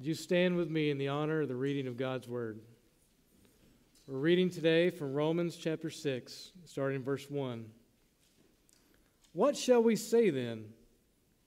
Would 0.00 0.06
you 0.06 0.14
stand 0.14 0.56
with 0.56 0.70
me 0.70 0.88
in 0.88 0.96
the 0.96 1.08
honor 1.08 1.42
of 1.42 1.48
the 1.48 1.54
reading 1.54 1.86
of 1.86 1.98
God's 1.98 2.26
Word? 2.26 2.58
We're 4.06 4.16
reading 4.16 4.48
today 4.48 4.88
from 4.88 5.12
Romans 5.12 5.56
chapter 5.56 5.90
6, 5.90 6.52
starting 6.64 7.02
verse 7.02 7.28
1. 7.28 7.66
What 9.34 9.58
shall 9.58 9.82
we 9.82 9.96
say 9.96 10.30
then? 10.30 10.64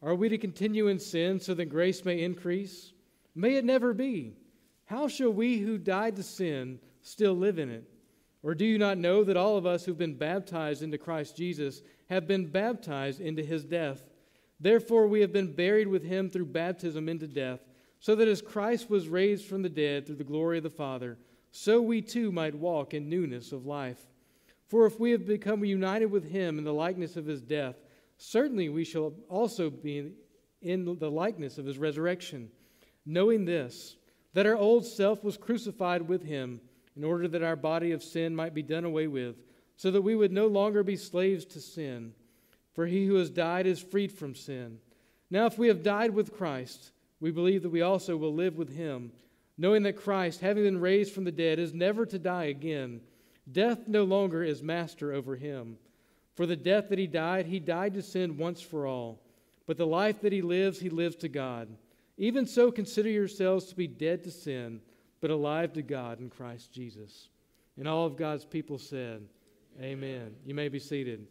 Are 0.04 0.14
we 0.14 0.30
to 0.30 0.38
continue 0.38 0.88
in 0.88 1.00
sin 1.00 1.40
so 1.40 1.56
that 1.56 1.66
grace 1.66 2.06
may 2.06 2.22
increase? 2.22 2.94
May 3.34 3.56
it 3.56 3.66
never 3.66 3.92
be. 3.92 4.36
How 4.86 5.08
shall 5.08 5.34
we 5.34 5.58
who 5.58 5.80
died 5.80 6.16
to 6.18 6.24
sin 6.24 6.78
still 7.02 7.34
live 7.34 7.58
in 7.58 7.72
it? 7.72 7.90
Or 8.44 8.54
do 8.54 8.66
you 8.66 8.78
not 8.78 9.00
know 9.00 9.24
that 9.24 9.36
all 9.36 9.58
of 9.58 9.66
us 9.66 9.84
who've 9.84 9.98
been 9.98 10.14
baptized 10.14 10.84
into 10.84 11.00
Christ 11.00 11.36
Jesus 11.36 11.82
have 12.12 12.28
been 12.28 12.46
baptized 12.46 13.20
into 13.20 13.42
his 13.42 13.66
death? 13.66 14.08
Therefore, 14.60 15.08
we 15.08 15.22
have 15.22 15.34
been 15.34 15.56
buried 15.56 15.88
with 15.88 16.04
him 16.04 16.30
through 16.30 16.46
baptism 16.46 17.10
into 17.10 17.26
death, 17.26 17.60
so 18.04 18.16
that 18.16 18.28
as 18.28 18.42
Christ 18.42 18.90
was 18.90 19.08
raised 19.08 19.46
from 19.46 19.62
the 19.62 19.70
dead 19.70 20.06
through 20.06 20.18
the 20.18 20.26
glory 20.26 20.58
of 20.58 20.64
the 20.64 20.70
Father, 20.70 21.18
so 21.52 21.82
we 21.82 22.02
too 22.02 22.34
might 22.34 22.54
walk 22.54 22.94
in 22.94 23.08
newness 23.08 23.54
of 23.54 23.66
life. 23.66 24.02
For 24.68 24.86
if 24.86 25.00
we 25.00 25.12
have 25.12 25.26
become 25.26 25.64
united 25.64 26.08
with 26.08 26.30
him 26.30 26.58
in 26.58 26.66
the 26.66 26.74
likeness 26.74 27.16
of 27.16 27.26
his 27.26 27.42
death, 27.42 27.78
certainly 28.18 28.68
we 28.68 28.84
shall 28.84 29.14
also 29.30 29.70
be 29.70 30.12
in 30.62 30.98
the 31.00 31.10
likeness 31.10 31.58
of 31.58 31.66
his 31.66 31.78
resurrection, 31.78 32.50
knowing 33.06 33.46
this, 33.46 33.96
that 34.34 34.46
our 34.46 34.58
old 34.58 34.86
self 34.86 35.24
was 35.24 35.38
crucified 35.38 36.02
with 36.02 36.26
him 36.26 36.60
in 36.98 37.06
order 37.06 37.30
that 37.30 37.42
our 37.42 37.56
body 37.56 37.94
of 37.94 38.04
sin 38.04 38.36
might 38.36 38.54
be 38.54 38.64
done 38.64 38.84
away 38.84 39.08
with, 39.08 39.38
so 39.78 39.90
that 39.92 40.02
we 40.02 40.14
would 40.18 40.34
no 40.34 40.48
longer 40.48 40.84
be 40.84 40.98
slaves 40.98 41.46
to 41.46 41.62
sin. 41.62 42.12
For 42.74 42.86
he 42.86 43.06
who 43.06 43.16
has 43.16 43.30
died 43.30 43.66
is 43.66 43.80
freed 43.80 44.12
from 44.12 44.36
sin. 44.36 44.80
Now, 45.32 45.46
if 45.46 45.58
we 45.58 45.70
have 45.70 45.84
died 45.84 46.14
with 46.14 46.36
Christ, 46.36 46.92
we 47.24 47.32
believe 47.32 47.64
that 47.64 47.70
we 47.70 47.82
also 47.82 48.18
will 48.18 48.34
live 48.34 48.58
with 48.58 48.76
him, 48.76 49.10
knowing 49.58 49.84
that 49.84 49.96
Christ, 49.96 50.42
having 50.42 50.64
been 50.64 50.82
raised 50.82 51.14
from 51.14 51.24
the 51.24 51.32
dead, 51.32 51.58
is 51.58 51.74
never 51.74 52.06
to 52.06 52.20
die 52.20 52.48
again. 52.48 53.00
Death 53.50 53.88
no 53.88 54.04
longer 54.04 54.44
is 54.44 54.62
master 54.62 55.14
over 55.14 55.38
him. 55.38 55.78
For 56.36 56.46
the 56.46 56.58
death 56.58 56.90
that 56.90 57.00
he 57.00 57.08
died, 57.08 57.46
he 57.46 57.62
died 57.62 57.94
to 57.94 58.02
sin 58.02 58.36
once 58.36 58.60
for 58.60 58.86
all. 58.86 59.22
But 59.68 59.78
the 59.78 59.88
life 59.88 60.20
that 60.20 60.34
he 60.34 60.42
lives, 60.42 60.82
he 60.82 60.90
lives 60.90 61.16
to 61.18 61.30
God. 61.30 61.70
Even 62.18 62.46
so, 62.46 62.70
consider 62.70 63.10
yourselves 63.10 63.68
to 63.68 63.76
be 63.78 63.88
dead 63.88 64.26
to 64.26 64.32
sin 64.32 64.82
but 65.22 65.32
alive 65.32 65.72
to 65.74 65.82
God 65.82 66.20
in 66.20 66.30
Christ 66.30 66.74
Jesus. 66.74 67.30
And 67.78 67.88
all 67.88 68.06
of 68.06 68.18
God's 68.18 68.44
people 68.44 68.78
said, 68.78 69.22
Amen. 69.82 70.36
You 70.46 70.56
may 70.56 70.68
be 70.68 70.80
seated. 70.80 71.26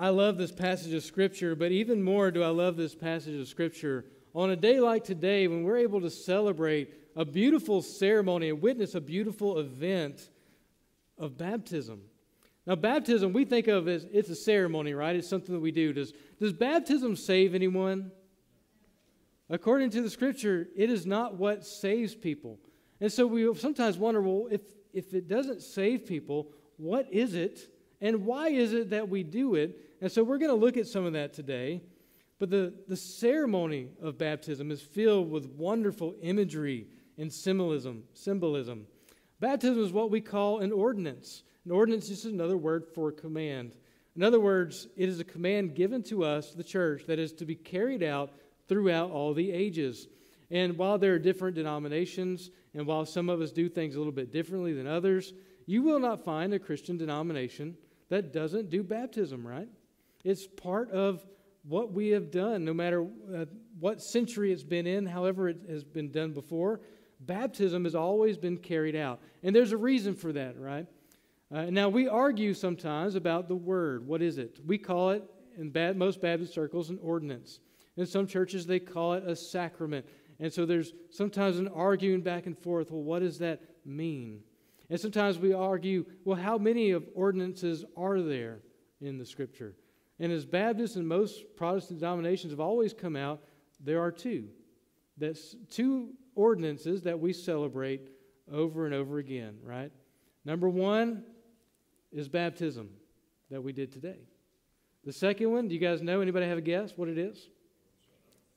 I 0.00 0.08
love 0.08 0.38
this 0.38 0.50
passage 0.50 0.94
of 0.94 1.04
Scripture, 1.04 1.54
but 1.54 1.72
even 1.72 2.02
more 2.02 2.30
do 2.30 2.42
I 2.42 2.48
love 2.48 2.78
this 2.78 2.94
passage 2.94 3.38
of 3.38 3.46
Scripture 3.46 4.06
on 4.34 4.48
a 4.48 4.56
day 4.56 4.80
like 4.80 5.04
today 5.04 5.46
when 5.46 5.62
we're 5.62 5.76
able 5.76 6.00
to 6.00 6.08
celebrate 6.08 6.94
a 7.14 7.26
beautiful 7.26 7.82
ceremony 7.82 8.48
and 8.48 8.62
witness 8.62 8.94
a 8.94 9.00
beautiful 9.02 9.58
event 9.58 10.30
of 11.18 11.36
baptism. 11.36 12.00
Now, 12.66 12.76
baptism 12.76 13.34
we 13.34 13.44
think 13.44 13.68
of 13.68 13.88
as 13.88 14.06
it's 14.10 14.30
a 14.30 14.34
ceremony, 14.34 14.94
right? 14.94 15.14
It's 15.14 15.28
something 15.28 15.54
that 15.54 15.60
we 15.60 15.70
do. 15.70 15.92
Does, 15.92 16.14
does 16.40 16.54
baptism 16.54 17.14
save 17.14 17.54
anyone? 17.54 18.10
According 19.50 19.90
to 19.90 20.00
the 20.00 20.08
scripture, 20.08 20.66
it 20.74 20.88
is 20.88 21.04
not 21.04 21.34
what 21.34 21.62
saves 21.62 22.14
people. 22.14 22.58
And 23.02 23.12
so 23.12 23.26
we 23.26 23.54
sometimes 23.54 23.98
wonder 23.98 24.22
well, 24.22 24.48
if, 24.50 24.62
if 24.94 25.12
it 25.12 25.28
doesn't 25.28 25.60
save 25.60 26.06
people, 26.06 26.52
what 26.78 27.06
is 27.12 27.34
it? 27.34 27.68
And 28.00 28.24
why 28.24 28.48
is 28.48 28.72
it 28.72 28.88
that 28.90 29.10
we 29.10 29.22
do 29.22 29.56
it? 29.56 29.88
And 30.00 30.10
so 30.10 30.22
we're 30.22 30.38
going 30.38 30.50
to 30.50 30.56
look 30.56 30.76
at 30.76 30.86
some 30.86 31.04
of 31.04 31.12
that 31.12 31.32
today. 31.32 31.82
But 32.38 32.50
the, 32.50 32.72
the 32.88 32.96
ceremony 32.96 33.88
of 34.02 34.16
baptism 34.16 34.70
is 34.70 34.80
filled 34.80 35.30
with 35.30 35.46
wonderful 35.46 36.14
imagery 36.22 36.86
and 37.18 37.30
symbolism. 37.30 38.04
symbolism. 38.14 38.86
Baptism 39.40 39.82
is 39.82 39.92
what 39.92 40.10
we 40.10 40.22
call 40.22 40.60
an 40.60 40.72
ordinance. 40.72 41.42
An 41.66 41.70
ordinance 41.70 42.04
is 42.04 42.22
just 42.22 42.24
another 42.24 42.56
word 42.56 42.86
for 42.94 43.12
command. 43.12 43.74
In 44.16 44.22
other 44.22 44.40
words, 44.40 44.88
it 44.96 45.08
is 45.08 45.20
a 45.20 45.24
command 45.24 45.74
given 45.74 46.02
to 46.04 46.24
us, 46.24 46.52
the 46.52 46.64
church, 46.64 47.04
that 47.06 47.18
is 47.18 47.32
to 47.34 47.44
be 47.44 47.54
carried 47.54 48.02
out 48.02 48.32
throughout 48.68 49.10
all 49.10 49.34
the 49.34 49.52
ages. 49.52 50.08
And 50.50 50.78
while 50.78 50.98
there 50.98 51.14
are 51.14 51.18
different 51.18 51.56
denominations, 51.56 52.50
and 52.74 52.86
while 52.86 53.04
some 53.04 53.28
of 53.28 53.40
us 53.40 53.52
do 53.52 53.68
things 53.68 53.94
a 53.94 53.98
little 53.98 54.12
bit 54.12 54.32
differently 54.32 54.72
than 54.72 54.86
others, 54.86 55.34
you 55.66 55.82
will 55.82 56.00
not 56.00 56.24
find 56.24 56.54
a 56.54 56.58
Christian 56.58 56.96
denomination 56.96 57.76
that 58.08 58.32
doesn't 58.32 58.70
do 58.70 58.82
baptism, 58.82 59.46
right? 59.46 59.68
It's 60.24 60.46
part 60.46 60.90
of 60.90 61.24
what 61.62 61.92
we 61.92 62.08
have 62.08 62.30
done, 62.30 62.64
no 62.64 62.74
matter 62.74 63.06
uh, 63.34 63.44
what 63.78 64.02
century 64.02 64.52
it's 64.52 64.62
been 64.62 64.86
in, 64.86 65.06
however 65.06 65.48
it 65.48 65.58
has 65.68 65.84
been 65.84 66.10
done 66.10 66.32
before. 66.32 66.80
Baptism 67.20 67.84
has 67.84 67.94
always 67.94 68.38
been 68.38 68.56
carried 68.56 68.96
out. 68.96 69.20
And 69.42 69.54
there's 69.54 69.72
a 69.72 69.76
reason 69.76 70.14
for 70.14 70.32
that, 70.32 70.58
right? 70.58 70.86
Uh, 71.52 71.64
now, 71.64 71.88
we 71.88 72.08
argue 72.08 72.54
sometimes 72.54 73.14
about 73.14 73.48
the 73.48 73.56
word. 73.56 74.06
What 74.06 74.22
is 74.22 74.38
it? 74.38 74.60
We 74.64 74.78
call 74.78 75.10
it, 75.10 75.24
in 75.58 75.70
bad, 75.70 75.96
most 75.96 76.20
Baptist 76.20 76.54
circles, 76.54 76.90
an 76.90 76.98
ordinance. 77.02 77.60
In 77.96 78.06
some 78.06 78.26
churches, 78.26 78.66
they 78.66 78.78
call 78.78 79.14
it 79.14 79.24
a 79.26 79.34
sacrament. 79.34 80.06
And 80.38 80.52
so 80.52 80.64
there's 80.64 80.94
sometimes 81.10 81.58
an 81.58 81.68
arguing 81.68 82.22
back 82.22 82.46
and 82.46 82.56
forth. 82.56 82.90
Well, 82.90 83.02
what 83.02 83.18
does 83.20 83.38
that 83.40 83.60
mean? 83.84 84.40
And 84.88 84.98
sometimes 84.98 85.38
we 85.38 85.52
argue, 85.52 86.06
well, 86.24 86.38
how 86.38 86.56
many 86.56 86.92
of 86.92 87.06
ordinances 87.14 87.84
are 87.96 88.22
there 88.22 88.60
in 89.00 89.18
the 89.18 89.26
scripture? 89.26 89.74
And 90.20 90.30
as 90.30 90.44
Baptists 90.44 90.96
and 90.96 91.08
most 91.08 91.56
Protestant 91.56 92.00
denominations 92.00 92.52
have 92.52 92.60
always 92.60 92.92
come 92.92 93.16
out, 93.16 93.42
there 93.80 94.02
are 94.02 94.12
two. 94.12 94.48
That's 95.16 95.56
two 95.70 96.10
ordinances 96.34 97.02
that 97.02 97.18
we 97.18 97.32
celebrate 97.32 98.10
over 98.52 98.84
and 98.84 98.94
over 98.94 99.18
again, 99.18 99.56
right? 99.64 99.90
Number 100.44 100.68
one 100.68 101.24
is 102.12 102.28
baptism 102.28 102.90
that 103.50 103.62
we 103.62 103.72
did 103.72 103.92
today. 103.92 104.18
The 105.04 105.12
second 105.12 105.50
one, 105.50 105.68
do 105.68 105.74
you 105.74 105.80
guys 105.80 106.02
know? 106.02 106.20
Anybody 106.20 106.46
have 106.46 106.58
a 106.58 106.62
guess 106.62 106.92
what 106.96 107.08
it 107.08 107.16
is? 107.16 107.48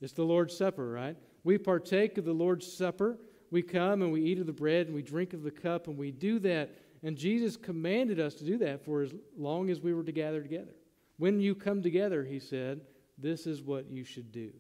It's 0.02 0.14
the 0.14 0.24
Lord's 0.24 0.56
Supper, 0.56 0.92
right? 0.92 1.16
We 1.46 1.58
partake 1.58 2.18
of 2.18 2.26
the 2.26 2.34
Lord's 2.34 2.72
Supper. 2.72 3.18
We 3.52 3.62
come 3.62 4.02
and 4.02 4.12
we 4.12 4.22
eat 4.22 4.40
of 4.40 4.48
the 4.48 4.54
bread 4.54 4.88
and 4.88 4.96
we 4.96 5.02
drink 5.02 5.34
of 5.34 5.44
the 5.44 5.52
cup 5.52 5.88
and 5.88 5.98
we 5.98 6.12
do 6.12 6.40
that. 6.40 6.76
And 7.04 7.16
Jesus 7.16 7.56
commanded 7.56 8.20
us 8.20 8.34
to 8.36 8.44
do 8.44 8.58
that 8.58 8.84
for 8.84 9.02
as 9.02 9.14
long 9.38 9.70
as 9.70 9.80
we 9.80 9.94
were 9.94 10.04
to 10.04 10.12
gather 10.12 10.42
together. 10.42 10.74
When 11.18 11.40
you 11.40 11.56
come 11.56 11.82
together, 11.82 12.24
he 12.24 12.40
said, 12.40 12.82
this 13.18 13.46
is 13.46 13.62
what 13.62 13.90
you 13.90 14.04
should 14.04 14.32
do. 14.32 14.52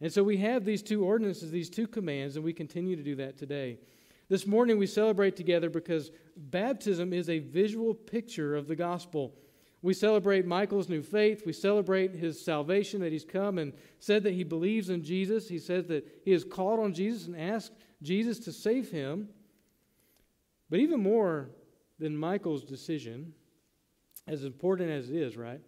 And 0.00 0.12
so 0.12 0.22
we 0.22 0.36
have 0.38 0.64
these 0.64 0.82
two 0.82 1.04
ordinances, 1.04 1.50
these 1.50 1.70
two 1.70 1.86
commands, 1.86 2.36
and 2.36 2.44
we 2.44 2.52
continue 2.52 2.96
to 2.96 3.02
do 3.02 3.16
that 3.16 3.38
today. 3.38 3.78
This 4.28 4.46
morning 4.46 4.78
we 4.78 4.86
celebrate 4.86 5.36
together 5.36 5.70
because 5.70 6.10
baptism 6.36 7.12
is 7.12 7.30
a 7.30 7.38
visual 7.38 7.94
picture 7.94 8.56
of 8.56 8.66
the 8.66 8.76
gospel. 8.76 9.34
We 9.82 9.94
celebrate 9.94 10.46
Michael's 10.46 10.88
new 10.88 11.02
faith. 11.02 11.46
We 11.46 11.52
celebrate 11.52 12.14
his 12.14 12.44
salvation 12.44 13.00
that 13.02 13.12
he's 13.12 13.24
come 13.24 13.58
and 13.58 13.72
said 14.00 14.24
that 14.24 14.34
he 14.34 14.42
believes 14.42 14.90
in 14.90 15.04
Jesus. 15.04 15.48
He 15.48 15.58
says 15.58 15.86
that 15.86 16.06
he 16.24 16.32
has 16.32 16.44
called 16.44 16.80
on 16.80 16.92
Jesus 16.92 17.26
and 17.26 17.40
asked 17.40 17.72
Jesus 18.02 18.38
to 18.40 18.52
save 18.52 18.90
him. 18.90 19.28
But 20.68 20.80
even 20.80 21.00
more 21.00 21.50
than 21.98 22.16
Michael's 22.16 22.64
decision, 22.64 23.32
as 24.26 24.44
important 24.44 24.90
as 24.90 25.10
it 25.10 25.16
is, 25.16 25.36
right? 25.36 25.60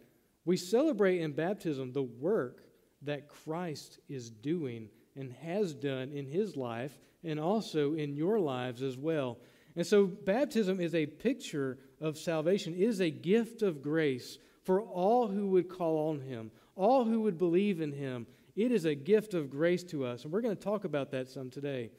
We 0.45 0.57
celebrate 0.57 1.21
in 1.21 1.33
baptism 1.33 1.93
the 1.93 2.03
work 2.03 2.63
that 3.03 3.29
Christ 3.29 4.01
is 4.09 4.31
doing 4.31 4.89
and 5.17 5.33
has 5.43 5.75
done 5.75 6.11
in 6.13 6.27
his 6.27 6.57
life 6.57 6.99
and 7.25 7.39
also 7.39 7.95
in 7.95 8.15
your 8.15 8.39
lives 8.39 8.83
as 8.83 8.97
well. 8.97 9.39
And 9.77 9.87
so, 9.87 10.07
baptism 10.07 10.81
is 10.81 10.95
a 10.95 11.07
picture 11.07 11.79
of 12.01 12.19
salvation, 12.19 12.75
it 12.75 12.83
is 12.83 13.01
a 13.01 13.11
gift 13.11 13.63
of 13.63 13.83
grace 13.83 14.39
for 14.65 14.83
all 14.83 15.29
who 15.29 15.47
would 15.49 15.69
call 15.69 16.11
on 16.11 16.21
Him, 16.21 16.51
all 16.77 17.05
who 17.05 17.21
would 17.21 17.39
believe 17.39 17.81
in 17.81 17.93
Him. 17.93 18.27
It 18.57 18.73
is 18.73 18.85
a 18.85 18.95
gift 18.95 19.35
of 19.35 19.51
grace 19.51 19.85
to 19.85 20.05
us. 20.05 20.25
And 20.25 20.33
we're 20.33 20.41
going 20.41 20.57
to 20.57 20.63
talk 20.63 20.85
about 20.85 21.11
that 21.13 21.29
some 21.29 21.49
today. 21.49 21.91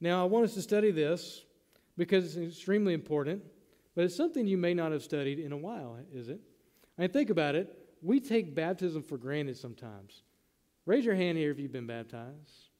Now, 0.00 0.22
I 0.22 0.24
want 0.26 0.46
us 0.46 0.54
to 0.54 0.62
study 0.62 0.90
this 0.90 1.44
because 1.96 2.36
it's 2.36 2.56
extremely 2.56 2.94
important, 2.94 3.42
but 3.94 4.04
it's 4.04 4.16
something 4.16 4.46
you 4.46 4.58
may 4.58 4.74
not 4.74 4.92
have 4.92 5.02
studied 5.02 5.38
in 5.38 5.52
a 5.52 5.56
while, 5.56 5.98
is 6.12 6.28
it? 6.28 6.40
I 6.98 7.02
mean, 7.02 7.10
think 7.10 7.30
about 7.30 7.54
it. 7.54 7.76
We 8.02 8.20
take 8.20 8.54
baptism 8.54 9.02
for 9.02 9.18
granted 9.18 9.56
sometimes. 9.56 10.22
Raise 10.86 11.04
your 11.04 11.14
hand 11.14 11.38
here 11.38 11.50
if 11.50 11.58
you've 11.58 11.72
been 11.72 11.86
baptized. 11.86 12.70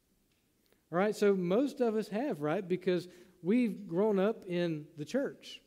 All 0.92 0.98
right, 0.98 1.14
so 1.14 1.34
most 1.34 1.80
of 1.80 1.96
us 1.96 2.08
have, 2.08 2.40
right? 2.40 2.66
Because 2.66 3.08
we've 3.42 3.86
grown 3.86 4.18
up 4.18 4.44
in 4.46 4.86
the 4.96 5.04
church. 5.04 5.60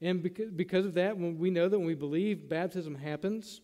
And 0.00 0.22
because, 0.22 0.84
of 0.84 0.94
that, 0.94 1.16
we 1.16 1.50
know 1.50 1.68
that 1.68 1.78
when 1.78 1.86
we 1.86 1.94
believe, 1.94 2.48
baptism 2.48 2.94
happens. 2.94 3.60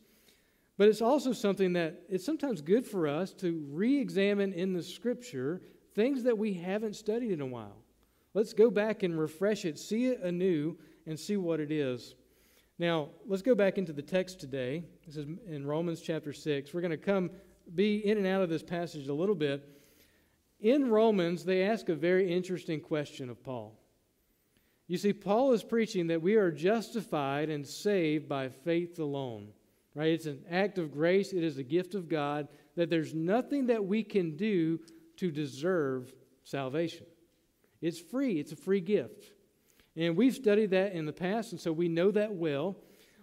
But 0.79 0.89
it's 0.89 1.03
also 1.03 1.33
something 1.33 1.75
that 1.75 2.03
it's 2.09 2.25
sometimes 2.25 2.63
good 2.63 2.87
for 2.87 3.07
us 3.07 3.35
to 3.35 3.63
re 3.71 3.99
examine 3.99 4.53
in 4.55 4.73
the 4.73 4.83
scripture 4.83 5.61
things 5.95 6.23
that 6.23 6.39
we 6.39 6.55
haven't 6.55 6.97
studied 6.97 7.33
in 7.33 7.41
a 7.41 7.47
while. 7.47 7.77
Let's 8.33 8.53
go 8.53 8.71
back 8.71 9.03
and 9.03 9.19
refresh 9.19 9.65
it, 9.65 9.79
see 9.79 10.07
it 10.07 10.21
anew, 10.23 10.79
and 11.07 11.19
see 11.19 11.37
what 11.37 11.61
it 11.61 11.71
is. 11.71 12.15
Now, 12.79 13.11
let's 13.27 13.43
go 13.43 13.55
back 13.55 13.77
into 13.77 13.93
the 13.93 14.03
text 14.03 14.41
today. 14.41 14.85
This 15.07 15.17
is 15.17 15.27
in 15.47 15.67
Romans 15.67 16.01
chapter 16.01 16.33
6. 16.33 16.73
We're 16.73 16.81
going 16.81 16.91
to 16.93 16.97
come 16.97 17.31
be 17.75 17.99
in 17.99 18.19
and 18.19 18.27
out 18.27 18.43
of 18.43 18.49
this 18.49 18.63
passage 18.63 19.09
a 19.09 19.15
little 19.15 19.35
bit. 19.35 19.69
in 20.61 20.91
Romans, 20.91 21.45
they 21.45 21.63
ask 21.63 21.89
a 21.89 21.95
very 21.95 22.31
interesting 22.31 22.81
question 22.81 23.31
of 23.31 23.43
Paul. 23.43 23.79
You 24.87 24.99
see, 24.99 25.13
Paul 25.13 25.53
is 25.53 25.63
preaching 25.63 26.09
that 26.09 26.21
we 26.21 26.35
are 26.35 26.51
justified 26.51 27.49
and 27.49 27.67
saved 27.67 28.29
by 28.29 28.49
faith 28.49 28.99
alone. 28.99 29.49
Right? 29.95 30.13
It's 30.13 30.27
an 30.27 30.45
act 30.51 30.79
of 30.79 30.93
grace, 30.93 31.33
it 31.33 31.43
is 31.43 31.59
a 31.59 31.63
gift 31.63 31.95
of 31.95 32.09
God, 32.09 32.49
that 32.77 32.91
there's 32.91 33.15
nothing 33.15 33.67
that 33.67 33.85
we 33.85 34.03
can 34.03 34.37
do 34.37 34.81
to 35.17 35.31
deserve 35.31 36.13
salvation. 36.45 37.07
It's 37.81 37.99
free, 37.99 38.39
it's 38.39 38.53
a 38.53 38.57
free 38.57 38.81
gift. 38.81 39.33
And 39.97 40.17
we've 40.17 40.35
studied 40.35 40.71
that 40.71 40.93
in 40.93 41.07
the 41.07 41.13
past, 41.13 41.53
and 41.53 41.61
so 41.61 41.73
we 41.73 41.89
know 41.89 42.11
that 42.13 42.33
well. 42.33 42.77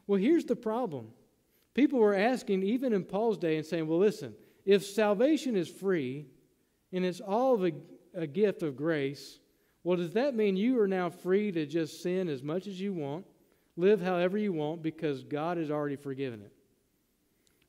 Well, 0.05 0.19
here's 0.19 0.45
the 0.45 0.55
problem 0.55 1.09
people 1.73 1.99
were 1.99 2.15
asking, 2.15 2.63
even 2.63 2.93
in 2.93 3.03
Paul's 3.03 3.37
day, 3.37 3.57
and 3.57 3.65
saying, 3.65 3.87
well, 3.87 3.99
listen, 3.99 4.33
if 4.65 4.85
salvation 4.85 5.55
is 5.55 5.69
free 5.69 6.25
and 6.91 7.05
it's 7.05 7.21
all 7.21 7.63
a, 7.65 7.71
a 8.15 8.27
gift 8.27 8.63
of 8.63 8.75
grace, 8.75 9.39
well, 9.83 9.97
does 9.97 10.13
that 10.13 10.35
mean 10.35 10.57
you 10.57 10.81
are 10.81 10.87
now 10.87 11.09
free 11.09 11.51
to 11.51 11.65
just 11.65 12.01
sin 12.01 12.27
as 12.27 12.43
much 12.43 12.67
as 12.67 12.81
you 12.81 12.93
want, 12.93 13.25
live 13.77 14.01
however 14.01 14.37
you 14.37 14.51
want, 14.51 14.81
because 14.81 15.23
God 15.23 15.57
has 15.57 15.71
already 15.71 15.95
forgiven 15.95 16.41
it? 16.41 16.51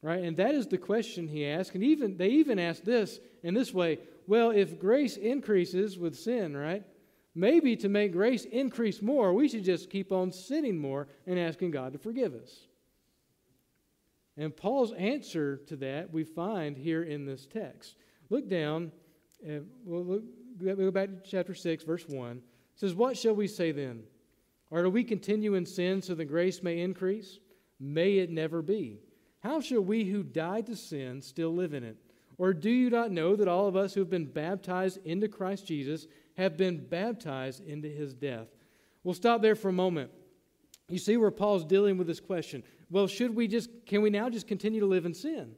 Right? 0.01 0.23
And 0.23 0.37
that 0.39 0.55
is 0.55 0.67
the 0.67 0.79
question 0.79 1.29
he 1.29 1.47
asked. 1.47 1.75
And 1.75 1.85
even 1.85 2.17
they 2.17 2.29
even 2.29 2.59
asked 2.59 2.85
this 2.85 3.21
in 3.43 3.55
this 3.55 3.73
way 3.73 3.99
well, 4.27 4.51
if 4.51 4.79
grace 4.79 5.17
increases 5.17 5.99
with 5.99 6.15
sin, 6.15 6.55
right? 6.55 6.85
Maybe 7.39 7.77
to 7.77 7.89
make 7.89 8.11
grace 8.11 8.47
increase 8.47 9.01
more, 9.01 9.33
we 9.33 9.49
should 9.49 9.63
just 9.63 9.91
keep 9.91 10.11
on 10.11 10.33
sinning 10.33 10.77
more 10.77 11.07
and 11.25 11.39
asking 11.39 11.71
God 11.71 11.93
to 11.93 11.99
forgive 11.99 12.35
us. 12.35 12.67
And 14.37 14.57
Paul's 14.57 14.93
answer 14.95 15.59
to 15.69 15.77
that 15.77 16.13
we 16.13 16.25
find 16.25 16.77
here 16.77 17.05
in 17.05 17.27
this 17.27 17.47
text. 17.47 17.95
Look 18.29 18.49
down, 18.49 18.91
and 19.47 19.69
we'll, 19.85 20.05
look, 20.05 20.25
we'll 20.59 20.75
go 20.75 20.91
back 20.91 21.11
to 21.11 21.31
chapter 21.31 21.55
6, 21.55 21.85
verse 21.85 22.09
1. 22.09 22.39
It 22.39 22.43
says, 22.75 22.97
What 22.97 23.17
shall 23.17 23.37
we 23.37 23.47
say 23.47 23.71
then? 23.71 24.03
Or 24.73 24.83
do 24.83 24.91
we 24.91 25.05
continue 25.05 25.55
in 25.55 25.65
sin 25.65 26.03
so 26.03 26.17
that 26.17 26.25
grace 26.25 26.61
may 26.61 26.81
increase? 26.81 27.39
May 27.79 28.19
it 28.19 28.31
never 28.31 28.63
be. 28.63 28.99
How 29.45 29.61
shall 29.61 29.83
we 29.83 30.07
who 30.07 30.25
died 30.25 30.67
to 30.67 30.75
sin 30.75 31.23
still 31.23 31.55
live 31.55 31.73
in 31.73 31.85
it? 31.85 31.99
Or 32.37 32.53
do 32.53 32.71
you 32.71 32.91
not 32.91 33.13
know 33.13 33.37
that 33.37 33.47
all 33.47 33.69
of 33.69 33.77
us 33.77 33.95
who 33.95 34.01
have 34.01 34.11
been 34.11 34.25
baptized 34.25 34.99
into 35.05 35.29
Christ 35.29 35.67
Jesus 35.67 36.09
have 36.39 36.57
been 36.57 36.79
baptized 36.79 37.67
into 37.67 37.89
his 37.89 38.15
death? 38.15 38.47
We'll 39.05 39.15
stop 39.15 39.43
there 39.43 39.55
for 39.55 39.69
a 39.69 39.73
moment. 39.73 40.11
You 40.89 40.99
see 40.99 41.19
where 41.19 41.31
Paul's 41.31 41.65
dealing 41.65 41.99
with 41.99 42.07
this 42.07 42.21
question. 42.21 42.63
Well, 42.91 43.07
should 43.07 43.37
we 43.37 43.47
just, 43.49 43.69
can 43.85 44.01
we 44.01 44.09
now 44.09 44.31
just 44.31 44.49
continue 44.49 44.81
to 44.81 44.87
live 44.87 45.05
in 45.05 45.13
sin? 45.13 45.55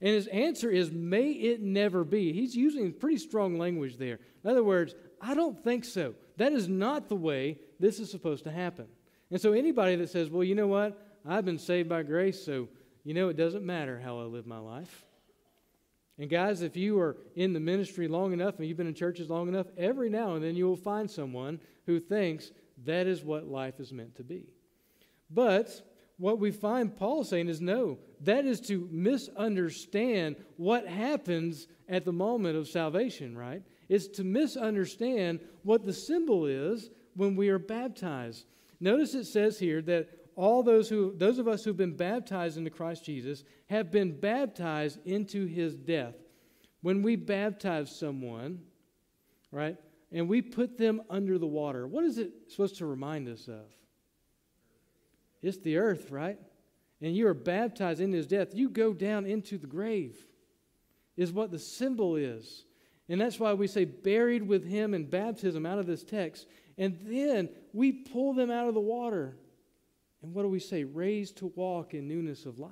And 0.00 0.14
his 0.14 0.28
answer 0.28 0.70
is, 0.70 0.90
may 0.90 1.32
it 1.32 1.60
never 1.60 2.04
be. 2.04 2.32
He's 2.32 2.56
using 2.56 2.92
pretty 2.92 3.18
strong 3.18 3.58
language 3.58 3.98
there. 3.98 4.18
In 4.42 4.50
other 4.50 4.64
words, 4.64 4.94
I 5.20 5.34
don't 5.34 5.62
think 5.62 5.84
so. 5.84 6.14
That 6.38 6.52
is 6.52 6.68
not 6.68 7.10
the 7.10 7.16
way 7.16 7.58
this 7.78 8.00
is 8.00 8.10
supposed 8.10 8.44
to 8.44 8.50
happen. 8.50 8.86
And 9.30 9.38
so 9.38 9.52
anybody 9.52 9.96
that 9.96 10.08
says, 10.08 10.30
well, 10.30 10.42
you 10.42 10.54
know 10.54 10.68
what? 10.68 10.98
I've 11.28 11.44
been 11.44 11.58
saved 11.58 11.90
by 11.90 12.02
grace, 12.02 12.42
so 12.42 12.68
you 13.04 13.12
know, 13.12 13.28
it 13.28 13.36
doesn't 13.36 13.64
matter 13.64 14.00
how 14.00 14.20
I 14.20 14.22
live 14.22 14.46
my 14.46 14.58
life. 14.58 15.04
And 16.20 16.28
guys, 16.28 16.60
if 16.60 16.76
you 16.76 17.00
are 17.00 17.16
in 17.34 17.54
the 17.54 17.60
ministry 17.60 18.06
long 18.06 18.34
enough 18.34 18.58
and 18.58 18.68
you've 18.68 18.76
been 18.76 18.86
in 18.86 18.92
churches 18.92 19.30
long 19.30 19.48
enough, 19.48 19.68
every 19.78 20.10
now 20.10 20.34
and 20.34 20.44
then 20.44 20.54
you 20.54 20.66
will 20.66 20.76
find 20.76 21.10
someone 21.10 21.58
who 21.86 21.98
thinks 21.98 22.52
that 22.84 23.06
is 23.06 23.24
what 23.24 23.48
life 23.48 23.80
is 23.80 23.90
meant 23.90 24.16
to 24.16 24.22
be. 24.22 24.44
But 25.30 25.80
what 26.18 26.38
we 26.38 26.50
find 26.50 26.94
Paul 26.94 27.24
saying 27.24 27.48
is 27.48 27.62
no, 27.62 27.98
that 28.20 28.44
is 28.44 28.60
to 28.62 28.86
misunderstand 28.92 30.36
what 30.58 30.86
happens 30.86 31.66
at 31.88 32.04
the 32.04 32.12
moment 32.12 32.58
of 32.58 32.68
salvation, 32.68 33.34
right? 33.34 33.62
It's 33.88 34.06
to 34.08 34.22
misunderstand 34.22 35.40
what 35.62 35.86
the 35.86 35.94
symbol 35.94 36.44
is 36.44 36.90
when 37.16 37.34
we 37.34 37.48
are 37.48 37.58
baptized. 37.58 38.44
Notice 38.78 39.14
it 39.14 39.24
says 39.24 39.58
here 39.58 39.80
that 39.82 40.19
all 40.36 40.62
those 40.62 40.88
who 40.88 41.14
those 41.16 41.38
of 41.38 41.48
us 41.48 41.64
who've 41.64 41.76
been 41.76 41.96
baptized 41.96 42.56
into 42.56 42.70
Christ 42.70 43.04
Jesus 43.04 43.44
have 43.68 43.90
been 43.90 44.18
baptized 44.18 44.98
into 45.04 45.46
his 45.46 45.74
death. 45.74 46.14
When 46.82 47.02
we 47.02 47.16
baptize 47.16 47.94
someone, 47.94 48.60
right, 49.52 49.76
and 50.12 50.28
we 50.28 50.42
put 50.42 50.78
them 50.78 51.02
under 51.10 51.38
the 51.38 51.46
water, 51.46 51.86
what 51.86 52.04
is 52.04 52.18
it 52.18 52.32
supposed 52.48 52.78
to 52.78 52.86
remind 52.86 53.28
us 53.28 53.48
of? 53.48 53.66
It's 55.42 55.58
the 55.58 55.76
earth, 55.76 56.10
right? 56.10 56.38
And 57.00 57.16
you 57.16 57.26
are 57.28 57.34
baptized 57.34 58.00
into 58.00 58.16
his 58.16 58.26
death. 58.26 58.54
You 58.54 58.68
go 58.68 58.92
down 58.92 59.26
into 59.26 59.56
the 59.58 59.66
grave, 59.66 60.18
is 61.16 61.32
what 61.32 61.50
the 61.50 61.58
symbol 61.58 62.16
is. 62.16 62.64
And 63.08 63.20
that's 63.20 63.40
why 63.40 63.54
we 63.54 63.66
say 63.66 63.84
buried 63.84 64.46
with 64.46 64.64
him 64.64 64.94
in 64.94 65.06
baptism 65.06 65.66
out 65.66 65.78
of 65.78 65.86
this 65.86 66.04
text. 66.04 66.46
And 66.78 66.98
then 67.02 67.48
we 67.72 67.92
pull 67.92 68.34
them 68.34 68.50
out 68.50 68.68
of 68.68 68.74
the 68.74 68.80
water. 68.80 69.36
And 70.22 70.34
what 70.34 70.42
do 70.42 70.48
we 70.48 70.60
say? 70.60 70.84
Raised 70.84 71.38
to 71.38 71.52
walk 71.54 71.94
in 71.94 72.08
newness 72.08 72.46
of 72.46 72.58
life. 72.58 72.70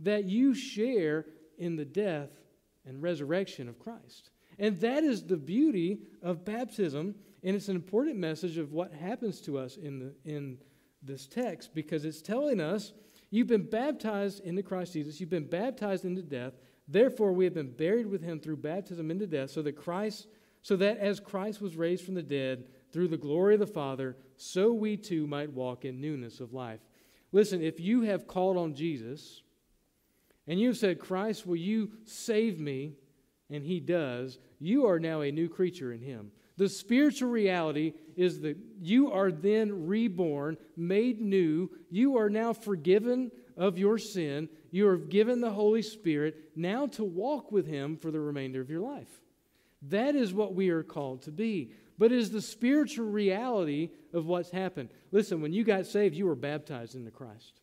That 0.00 0.24
you 0.24 0.54
share 0.54 1.26
in 1.58 1.76
the 1.76 1.84
death 1.84 2.30
and 2.86 3.02
resurrection 3.02 3.68
of 3.68 3.78
Christ. 3.78 4.30
And 4.58 4.76
that 4.80 5.04
is 5.04 5.24
the 5.24 5.36
beauty 5.36 6.00
of 6.22 6.44
baptism. 6.44 7.14
And 7.42 7.56
it's 7.56 7.68
an 7.68 7.76
important 7.76 8.16
message 8.16 8.58
of 8.58 8.72
what 8.72 8.92
happens 8.92 9.40
to 9.42 9.58
us 9.58 9.76
in, 9.76 9.98
the, 9.98 10.14
in 10.24 10.58
this 11.02 11.26
text 11.26 11.74
because 11.74 12.04
it's 12.04 12.22
telling 12.22 12.60
us 12.60 12.92
you've 13.30 13.46
been 13.46 13.68
baptized 13.68 14.44
into 14.44 14.62
Christ 14.62 14.94
Jesus, 14.94 15.20
you've 15.20 15.30
been 15.30 15.48
baptized 15.48 16.04
into 16.04 16.22
death. 16.22 16.54
Therefore, 16.88 17.32
we 17.32 17.44
have 17.44 17.54
been 17.54 17.70
buried 17.70 18.06
with 18.06 18.22
him 18.22 18.40
through 18.40 18.56
baptism 18.56 19.10
into 19.10 19.26
death, 19.26 19.50
so 19.50 19.60
that 19.62 19.76
Christ, 19.76 20.26
so 20.62 20.74
that 20.76 20.96
as 20.98 21.20
Christ 21.20 21.60
was 21.60 21.76
raised 21.76 22.04
from 22.04 22.14
the 22.14 22.22
dead 22.22 22.64
through 22.92 23.08
the 23.08 23.16
glory 23.16 23.54
of 23.54 23.60
the 23.60 23.66
Father, 23.66 24.16
so 24.36 24.72
we 24.72 24.96
too 24.96 25.26
might 25.26 25.52
walk 25.52 25.84
in 25.84 26.00
newness 26.00 26.40
of 26.40 26.52
life. 26.52 26.80
Listen, 27.32 27.62
if 27.62 27.78
you 27.80 28.02
have 28.02 28.26
called 28.26 28.56
on 28.56 28.74
Jesus 28.74 29.42
and 30.46 30.58
you've 30.58 30.76
said, 30.76 30.98
Christ, 30.98 31.46
will 31.46 31.56
you 31.56 31.90
save 32.04 32.58
me? 32.58 32.94
And 33.50 33.64
he 33.64 33.80
does, 33.80 34.38
you 34.58 34.86
are 34.86 34.98
now 34.98 35.22
a 35.22 35.32
new 35.32 35.48
creature 35.48 35.92
in 35.92 36.02
him. 36.02 36.30
The 36.58 36.68
spiritual 36.68 37.30
reality 37.30 37.94
is 38.16 38.40
that 38.40 38.58
you 38.80 39.12
are 39.12 39.30
then 39.30 39.86
reborn, 39.86 40.56
made 40.76 41.20
new. 41.20 41.70
You 41.88 42.18
are 42.18 42.28
now 42.28 42.52
forgiven 42.52 43.30
of 43.56 43.78
your 43.78 43.96
sin. 43.96 44.48
You 44.70 44.88
are 44.88 44.98
given 44.98 45.40
the 45.40 45.52
Holy 45.52 45.82
Spirit 45.82 46.50
now 46.56 46.86
to 46.88 47.04
walk 47.04 47.52
with 47.52 47.66
him 47.66 47.96
for 47.96 48.10
the 48.10 48.20
remainder 48.20 48.60
of 48.60 48.70
your 48.70 48.80
life. 48.80 49.08
That 49.82 50.16
is 50.16 50.34
what 50.34 50.54
we 50.54 50.70
are 50.70 50.82
called 50.82 51.22
to 51.22 51.30
be 51.30 51.72
but 51.98 52.12
it 52.12 52.18
is 52.18 52.30
the 52.30 52.40
spiritual 52.40 53.06
reality 53.06 53.90
of 54.12 54.26
what's 54.26 54.50
happened. 54.50 54.90
Listen, 55.10 55.40
when 55.40 55.52
you 55.52 55.64
got 55.64 55.86
saved, 55.86 56.14
you 56.14 56.26
were 56.26 56.36
baptized 56.36 56.94
into 56.94 57.10
Christ. 57.10 57.60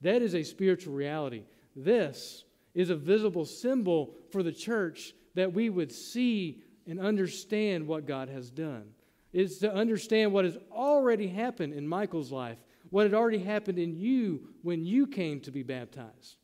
That 0.00 0.22
is 0.22 0.34
a 0.34 0.42
spiritual 0.42 0.94
reality. 0.94 1.44
This 1.74 2.44
is 2.74 2.90
a 2.90 2.96
visible 2.96 3.44
symbol 3.44 4.14
for 4.30 4.42
the 4.42 4.52
church 4.52 5.14
that 5.34 5.52
we 5.52 5.70
would 5.70 5.92
see 5.92 6.62
and 6.86 7.00
understand 7.00 7.86
what 7.86 8.06
God 8.06 8.28
has 8.28 8.50
done. 8.50 8.84
It's 9.32 9.58
to 9.58 9.72
understand 9.72 10.32
what 10.32 10.44
has 10.44 10.56
already 10.72 11.28
happened 11.28 11.74
in 11.74 11.86
Michael's 11.86 12.32
life, 12.32 12.58
what 12.90 13.04
had 13.04 13.14
already 13.14 13.38
happened 13.38 13.78
in 13.78 13.94
you 13.94 14.48
when 14.62 14.84
you 14.84 15.06
came 15.06 15.40
to 15.40 15.50
be 15.50 15.62
baptized. 15.62 16.36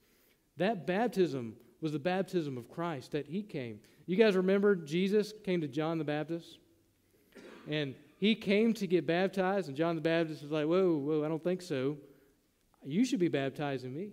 That 0.58 0.86
baptism 0.86 1.56
was 1.80 1.92
the 1.92 1.98
baptism 1.98 2.56
of 2.56 2.68
Christ 2.68 3.12
that 3.12 3.26
he 3.26 3.42
came. 3.42 3.80
You 4.06 4.16
guys 4.16 4.36
remember 4.36 4.76
Jesus 4.76 5.32
came 5.44 5.60
to 5.62 5.68
John 5.68 5.98
the 5.98 6.04
Baptist? 6.04 6.58
And 7.68 7.94
he 8.18 8.35
came 8.35 8.75
to 8.75 8.87
get 8.87 9.06
baptized, 9.06 9.68
and 9.68 9.76
John 9.76 9.94
the 9.94 10.00
Baptist 10.00 10.42
was 10.42 10.50
like, 10.50 10.66
Whoa, 10.66 10.97
whoa, 10.97 11.25
I 11.25 11.28
don't 11.28 11.42
think 11.42 11.62
so. 11.62 11.97
You 12.85 13.04
should 13.04 13.21
be 13.21 13.28
baptizing 13.28 13.94
me. 13.94 14.11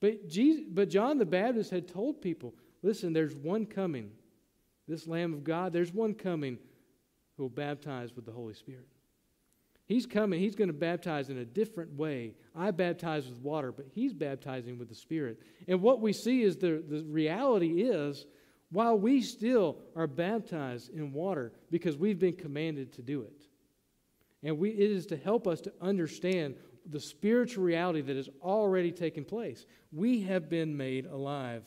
But, 0.00 0.28
Jesus, 0.28 0.64
but 0.68 0.88
John 0.88 1.18
the 1.18 1.26
Baptist 1.26 1.70
had 1.70 1.86
told 1.86 2.20
people, 2.20 2.54
Listen, 2.82 3.12
there's 3.12 3.34
one 3.34 3.66
coming, 3.66 4.10
this 4.88 5.06
Lamb 5.06 5.32
of 5.32 5.44
God, 5.44 5.72
there's 5.72 5.92
one 5.92 6.14
coming 6.14 6.58
who 7.36 7.44
will 7.44 7.50
baptize 7.50 8.14
with 8.14 8.26
the 8.26 8.32
Holy 8.32 8.54
Spirit. 8.54 8.86
He's 9.86 10.06
coming. 10.06 10.40
He's 10.40 10.54
going 10.54 10.68
to 10.68 10.74
baptize 10.74 11.28
in 11.28 11.38
a 11.38 11.44
different 11.44 11.96
way. 11.96 12.34
I 12.54 12.70
baptize 12.70 13.28
with 13.28 13.38
water, 13.40 13.72
but 13.72 13.86
he's 13.92 14.14
baptizing 14.14 14.78
with 14.78 14.88
the 14.88 14.94
Spirit. 14.94 15.40
And 15.68 15.82
what 15.82 16.00
we 16.00 16.12
see 16.12 16.42
is 16.42 16.56
the, 16.56 16.82
the 16.88 17.04
reality 17.04 17.82
is 17.82 18.24
while 18.72 18.98
we 18.98 19.20
still 19.20 19.76
are 19.94 20.06
baptized 20.06 20.90
in 20.94 21.12
water 21.12 21.52
because 21.70 21.96
we've 21.96 22.18
been 22.18 22.34
commanded 22.34 22.90
to 22.94 23.02
do 23.02 23.20
it. 23.20 23.46
And 24.42 24.58
we, 24.58 24.70
it 24.70 24.90
is 24.90 25.06
to 25.06 25.16
help 25.16 25.46
us 25.46 25.60
to 25.60 25.72
understand 25.80 26.56
the 26.88 26.98
spiritual 26.98 27.64
reality 27.64 28.00
that 28.00 28.16
has 28.16 28.30
already 28.42 28.90
taken 28.90 29.24
place. 29.24 29.66
We 29.92 30.22
have 30.22 30.48
been 30.48 30.76
made 30.76 31.06
alive. 31.06 31.62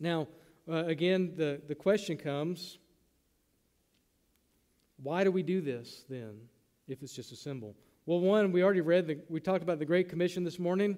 Now, 0.00 0.26
uh, 0.68 0.84
again, 0.84 1.32
the, 1.36 1.62
the 1.66 1.74
question 1.74 2.16
comes 2.16 2.78
why 5.02 5.24
do 5.24 5.30
we 5.30 5.42
do 5.42 5.60
this 5.60 6.04
then, 6.08 6.36
if 6.88 7.02
it's 7.02 7.14
just 7.14 7.30
a 7.30 7.36
symbol? 7.36 7.76
Well, 8.06 8.20
one, 8.20 8.50
we 8.50 8.62
already 8.62 8.80
read, 8.80 9.06
the, 9.06 9.18
we 9.28 9.40
talked 9.40 9.62
about 9.62 9.78
the 9.78 9.84
Great 9.84 10.08
Commission 10.08 10.42
this 10.42 10.58
morning 10.58 10.96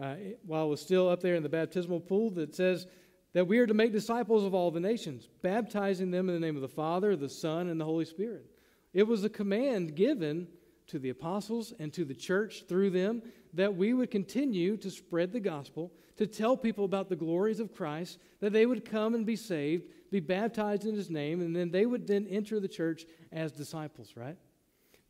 uh, 0.00 0.14
while 0.46 0.62
I 0.62 0.66
was 0.66 0.80
still 0.80 1.08
up 1.08 1.22
there 1.22 1.34
in 1.34 1.42
the 1.42 1.48
baptismal 1.48 2.00
pool 2.00 2.30
that 2.32 2.54
says, 2.54 2.86
that 3.32 3.46
we 3.46 3.58
are 3.58 3.66
to 3.66 3.74
make 3.74 3.92
disciples 3.92 4.44
of 4.44 4.54
all 4.54 4.70
the 4.70 4.80
nations, 4.80 5.28
baptizing 5.42 6.10
them 6.10 6.28
in 6.28 6.34
the 6.34 6.40
name 6.40 6.56
of 6.56 6.62
the 6.62 6.68
Father, 6.68 7.14
the 7.14 7.28
Son, 7.28 7.68
and 7.68 7.80
the 7.80 7.84
Holy 7.84 8.04
Spirit. 8.04 8.46
It 8.92 9.06
was 9.06 9.24
a 9.24 9.28
command 9.28 9.94
given 9.94 10.48
to 10.88 10.98
the 10.98 11.10
apostles 11.10 11.72
and 11.78 11.92
to 11.92 12.04
the 12.04 12.14
church 12.14 12.64
through 12.68 12.90
them 12.90 13.22
that 13.52 13.76
we 13.76 13.92
would 13.92 14.10
continue 14.10 14.76
to 14.78 14.90
spread 14.90 15.32
the 15.32 15.40
gospel, 15.40 15.92
to 16.16 16.26
tell 16.26 16.56
people 16.56 16.84
about 16.84 17.08
the 17.08 17.16
glories 17.16 17.60
of 17.60 17.74
Christ, 17.74 18.18
that 18.40 18.52
they 18.52 18.66
would 18.66 18.84
come 18.84 19.14
and 19.14 19.24
be 19.24 19.36
saved, 19.36 19.84
be 20.10 20.20
baptized 20.20 20.86
in 20.86 20.94
his 20.94 21.10
name, 21.10 21.40
and 21.40 21.54
then 21.54 21.70
they 21.70 21.86
would 21.86 22.06
then 22.06 22.26
enter 22.28 22.58
the 22.58 22.68
church 22.68 23.04
as 23.30 23.52
disciples, 23.52 24.14
right? 24.16 24.36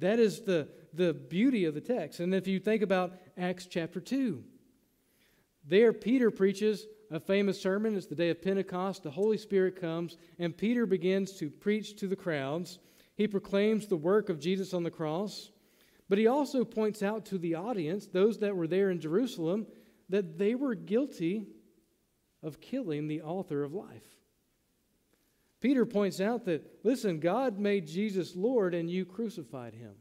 That 0.00 0.18
is 0.18 0.42
the, 0.42 0.68
the 0.92 1.14
beauty 1.14 1.64
of 1.64 1.75
the 1.75 1.80
text. 1.80 2.20
And 2.20 2.34
if 2.34 2.46
you 2.46 2.60
think 2.60 2.82
about 2.82 3.14
Acts 3.37 3.66
chapter 3.66 4.00
2, 4.00 4.42
there 5.64 5.92
Peter 5.92 6.30
preaches 6.30 6.87
a 7.10 7.20
famous 7.20 7.60
sermon. 7.60 7.96
It's 7.96 8.06
the 8.06 8.14
day 8.14 8.30
of 8.30 8.42
Pentecost. 8.42 9.02
The 9.02 9.10
Holy 9.10 9.38
Spirit 9.38 9.80
comes, 9.80 10.16
and 10.38 10.56
Peter 10.56 10.86
begins 10.86 11.32
to 11.38 11.50
preach 11.50 11.96
to 11.96 12.06
the 12.06 12.16
crowds. 12.16 12.78
He 13.16 13.26
proclaims 13.26 13.86
the 13.86 13.96
work 13.96 14.28
of 14.28 14.40
Jesus 14.40 14.74
on 14.74 14.82
the 14.82 14.90
cross. 14.90 15.50
But 16.08 16.18
he 16.18 16.26
also 16.26 16.64
points 16.64 17.02
out 17.02 17.26
to 17.26 17.38
the 17.38 17.54
audience, 17.54 18.06
those 18.06 18.38
that 18.38 18.56
were 18.56 18.66
there 18.66 18.90
in 18.90 19.00
Jerusalem, 19.00 19.66
that 20.08 20.38
they 20.38 20.54
were 20.54 20.74
guilty 20.74 21.46
of 22.42 22.60
killing 22.60 23.08
the 23.08 23.22
author 23.22 23.62
of 23.62 23.74
life. 23.74 24.04
Peter 25.60 25.84
points 25.84 26.20
out 26.20 26.44
that, 26.44 26.64
listen, 26.84 27.18
God 27.18 27.58
made 27.58 27.86
Jesus 27.86 28.36
Lord 28.36 28.74
and 28.74 28.88
you 28.88 29.04
crucified 29.04 29.74
him. 29.74 29.94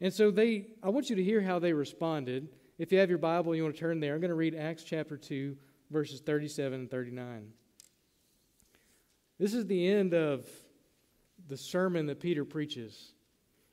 And 0.00 0.12
so 0.12 0.30
they, 0.30 0.66
I 0.82 0.88
want 0.88 1.08
you 1.08 1.16
to 1.16 1.24
hear 1.24 1.40
how 1.40 1.58
they 1.58 1.72
responded. 1.72 2.48
If 2.78 2.90
you 2.90 2.98
have 2.98 3.10
your 3.10 3.18
Bible, 3.18 3.54
you 3.54 3.62
want 3.62 3.74
to 3.74 3.80
turn 3.80 4.00
there. 4.00 4.14
I'm 4.14 4.20
going 4.20 4.30
to 4.30 4.34
read 4.34 4.54
Acts 4.54 4.82
chapter 4.82 5.16
2, 5.16 5.56
verses 5.90 6.20
37 6.20 6.80
and 6.80 6.90
39. 6.90 7.52
This 9.38 9.54
is 9.54 9.66
the 9.66 9.88
end 9.88 10.14
of 10.14 10.46
the 11.48 11.56
sermon 11.56 12.06
that 12.06 12.20
Peter 12.20 12.44
preaches. 12.44 13.12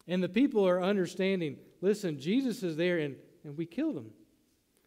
And 0.07 0.23
the 0.23 0.29
people 0.29 0.67
are 0.67 0.81
understanding 0.81 1.57
listen, 1.81 2.19
Jesus 2.19 2.63
is 2.63 2.75
there 2.75 2.97
and, 2.99 3.15
and 3.43 3.57
we 3.57 3.65
killed 3.65 3.97
him. 3.97 4.11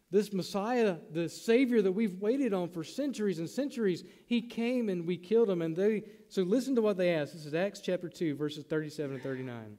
This 0.09 0.33
Messiah, 0.33 0.97
the 1.11 1.29
Savior 1.29 1.81
that 1.81 1.91
we've 1.93 2.15
waited 2.15 2.53
on 2.53 2.67
for 2.67 2.83
centuries 2.83 3.39
and 3.39 3.49
centuries, 3.49 4.03
he 4.25 4.41
came 4.41 4.89
and 4.89 5.07
we 5.07 5.15
killed 5.15 5.49
him. 5.49 5.61
And 5.61 5.73
they, 5.73 6.03
so 6.27 6.41
listen 6.41 6.75
to 6.75 6.81
what 6.81 6.97
they 6.97 7.13
asked. 7.13 7.31
This 7.33 7.45
is 7.45 7.53
Acts 7.53 7.79
chapter 7.79 8.09
2, 8.09 8.35
verses 8.35 8.65
37 8.65 9.15
and 9.15 9.23
39. 9.23 9.77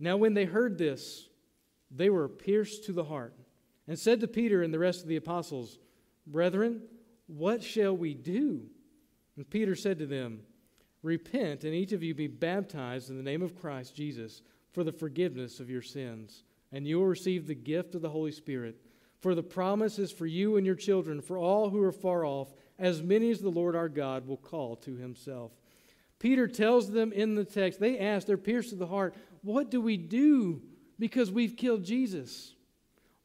Now, 0.00 0.16
when 0.16 0.34
they 0.34 0.46
heard 0.46 0.78
this, 0.78 1.28
they 1.92 2.10
were 2.10 2.28
pierced 2.28 2.84
to 2.86 2.92
the 2.92 3.04
heart 3.04 3.36
and 3.88 3.98
said 3.98 4.20
to 4.20 4.28
Peter 4.28 4.62
and 4.62 4.72
the 4.72 4.78
rest 4.78 5.02
of 5.02 5.08
the 5.08 5.16
apostles, 5.16 5.78
Brethren, 6.26 6.82
what 7.26 7.62
shall 7.62 7.96
we 7.96 8.14
do? 8.14 8.62
And 9.36 9.48
Peter 9.48 9.74
said 9.74 9.98
to 9.98 10.06
them, 10.06 10.40
Repent, 11.02 11.64
and 11.64 11.74
each 11.74 11.92
of 11.92 12.02
you 12.02 12.14
be 12.14 12.26
baptized 12.26 13.10
in 13.10 13.16
the 13.16 13.22
name 13.22 13.42
of 13.42 13.54
Christ 13.54 13.94
Jesus 13.94 14.42
for 14.72 14.82
the 14.82 14.92
forgiveness 14.92 15.60
of 15.60 15.70
your 15.70 15.82
sins, 15.82 16.42
and 16.72 16.86
you 16.86 16.98
will 16.98 17.06
receive 17.06 17.46
the 17.46 17.54
gift 17.54 17.94
of 17.94 18.02
the 18.02 18.10
Holy 18.10 18.32
Spirit. 18.32 18.80
For 19.20 19.34
the 19.34 19.42
promise 19.42 19.98
is 19.98 20.10
for 20.10 20.26
you 20.26 20.56
and 20.56 20.66
your 20.66 20.74
children, 20.74 21.20
for 21.20 21.38
all 21.38 21.70
who 21.70 21.82
are 21.82 21.92
far 21.92 22.24
off, 22.24 22.52
as 22.78 23.02
many 23.02 23.30
as 23.30 23.40
the 23.40 23.48
Lord 23.48 23.76
our 23.76 23.88
God 23.88 24.26
will 24.26 24.36
call 24.36 24.76
to 24.76 24.96
himself. 24.96 25.52
Peter 26.18 26.48
tells 26.48 26.90
them 26.90 27.12
in 27.12 27.34
the 27.34 27.44
text, 27.44 27.78
they 27.78 27.98
ask, 27.98 28.26
they're 28.26 28.36
pierced 28.36 28.70
to 28.70 28.76
the 28.76 28.86
heart, 28.86 29.14
What 29.42 29.70
do 29.70 29.80
we 29.80 29.96
do 29.96 30.62
because 30.98 31.30
we've 31.30 31.56
killed 31.56 31.84
Jesus? 31.84 32.55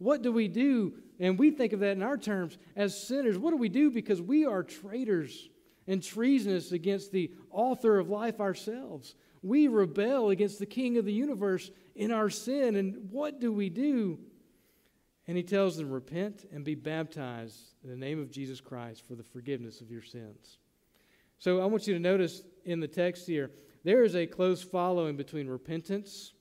What 0.01 0.21
do 0.21 0.31
we 0.31 0.47
do? 0.47 0.95
And 1.19 1.37
we 1.37 1.51
think 1.51 1.73
of 1.73 1.79
that 1.81 1.91
in 1.91 2.03
our 2.03 2.17
terms 2.17 2.57
as 2.75 3.07
sinners. 3.07 3.37
What 3.37 3.51
do 3.51 3.57
we 3.57 3.69
do 3.69 3.91
because 3.91 4.21
we 4.21 4.45
are 4.45 4.63
traitors? 4.63 5.49
and 5.87 6.01
treasonous 6.01 6.71
against 6.71 7.11
the 7.11 7.31
author 7.49 7.99
of 7.99 8.09
life 8.09 8.39
ourselves. 8.39 9.15
We 9.41 9.67
rebel 9.67 10.29
against 10.29 10.59
the 10.59 10.65
King 10.65 10.97
of 10.97 11.05
the 11.05 11.13
universe 11.13 11.71
in 11.95 12.11
our 12.11 12.29
sin. 12.29 12.75
And 12.75 13.09
what 13.09 13.39
do 13.39 13.51
we 13.51 13.69
do? 13.69 14.19
And 15.27 15.35
he 15.35 15.43
tells 15.43 15.77
them, 15.77 15.89
Repent 15.89 16.45
and 16.51 16.63
be 16.63 16.75
baptized 16.75 17.73
in 17.83 17.89
the 17.89 17.95
name 17.95 18.21
of 18.21 18.31
Jesus 18.31 18.61
Christ 18.61 19.03
for 19.07 19.15
the 19.15 19.23
forgiveness 19.23 19.81
of 19.81 19.89
your 19.89 20.01
sins. 20.01 20.59
So 21.39 21.59
I 21.59 21.65
want 21.65 21.87
you 21.87 21.93
to 21.93 21.99
notice 21.99 22.43
in 22.65 22.79
the 22.79 22.87
text 22.87 23.25
here, 23.25 23.51
there 23.83 24.03
is 24.03 24.15
a 24.15 24.27
close 24.27 24.61
following 24.61 25.17
between 25.17 25.47
repentance, 25.47 26.33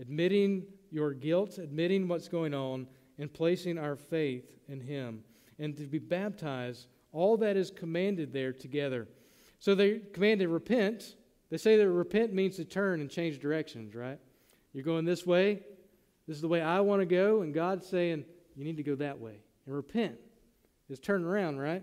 admitting 0.00 0.64
your 0.92 1.14
guilt, 1.14 1.58
admitting 1.58 2.06
what's 2.06 2.28
going 2.28 2.54
on, 2.54 2.86
and 3.18 3.32
placing 3.32 3.78
our 3.78 3.96
faith 3.96 4.44
in 4.68 4.80
him. 4.80 5.24
And 5.58 5.76
to 5.76 5.86
be 5.86 5.98
baptized 5.98 6.86
all 7.12 7.36
that 7.38 7.56
is 7.56 7.70
commanded 7.70 8.32
there 8.32 8.52
together. 8.52 9.08
So 9.58 9.74
they 9.74 10.00
commanded 10.12 10.48
repent. 10.48 11.16
They 11.50 11.56
say 11.56 11.76
that 11.76 11.88
repent 11.88 12.32
means 12.32 12.56
to 12.56 12.64
turn 12.64 13.00
and 13.00 13.10
change 13.10 13.38
directions, 13.38 13.94
right? 13.94 14.18
You're 14.72 14.84
going 14.84 15.04
this 15.04 15.26
way. 15.26 15.60
This 16.26 16.36
is 16.36 16.40
the 16.40 16.48
way 16.48 16.62
I 16.62 16.80
want 16.80 17.00
to 17.00 17.06
go. 17.06 17.42
And 17.42 17.52
God's 17.52 17.86
saying, 17.86 18.24
you 18.56 18.64
need 18.64 18.76
to 18.78 18.82
go 18.82 18.94
that 18.96 19.18
way. 19.18 19.40
And 19.66 19.74
repent 19.74 20.16
is 20.88 20.98
turn 20.98 21.24
around, 21.24 21.58
right? 21.58 21.82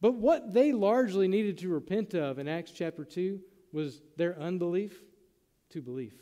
But 0.00 0.14
what 0.14 0.52
they 0.52 0.72
largely 0.72 1.28
needed 1.28 1.58
to 1.58 1.68
repent 1.68 2.14
of 2.14 2.38
in 2.38 2.48
Acts 2.48 2.72
chapter 2.72 3.04
2 3.04 3.40
was 3.72 4.00
their 4.16 4.38
unbelief 4.38 5.02
to 5.70 5.80
belief. 5.80 6.14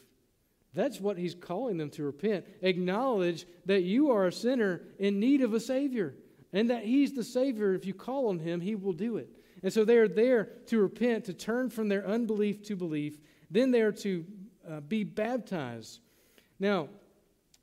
That's 0.73 1.01
what 1.01 1.19
he's 1.19 1.35
calling 1.35 1.79
them 1.79 1.91
to 1.91 2.05
repent. 2.05 2.47
Acknowledge 2.63 3.47
that 3.67 3.83
you 3.83 4.13
are 4.13 4.27
a 4.27 4.33
sinner 4.33 4.83
in 4.99 5.19
need 5.19 5.43
of 5.43 5.53
a 5.53 5.61
Savior 5.61 6.15
and 6.53 6.71
that 6.71 6.85
He's 6.85 7.13
the 7.13 7.25
Savior. 7.25 7.75
If 7.75 7.87
you 7.87 7.95
call 7.95 8.29
on 8.29 8.39
Him, 8.39 8.61
He 8.61 8.75
will 8.75 8.93
do 8.93 9.17
it. 9.17 9.29
And 9.63 9.73
so 9.73 9.85
they 9.85 9.99
are 9.99 10.09
there 10.09 10.45
to 10.67 10.81
repent, 10.81 11.27
to 11.27 11.35
turn 11.35 11.71
from 11.71 11.89
their 11.89 12.07
unbelief 12.07 12.63
to 12.65 12.77
belief. 12.77 13.19
Then 13.51 13.71
they 13.71 13.83
are 13.83 13.93
to 13.93 14.25
uh, 14.69 14.81
be 14.81 15.05
baptized. 15.05 16.01
Now, 16.59 16.89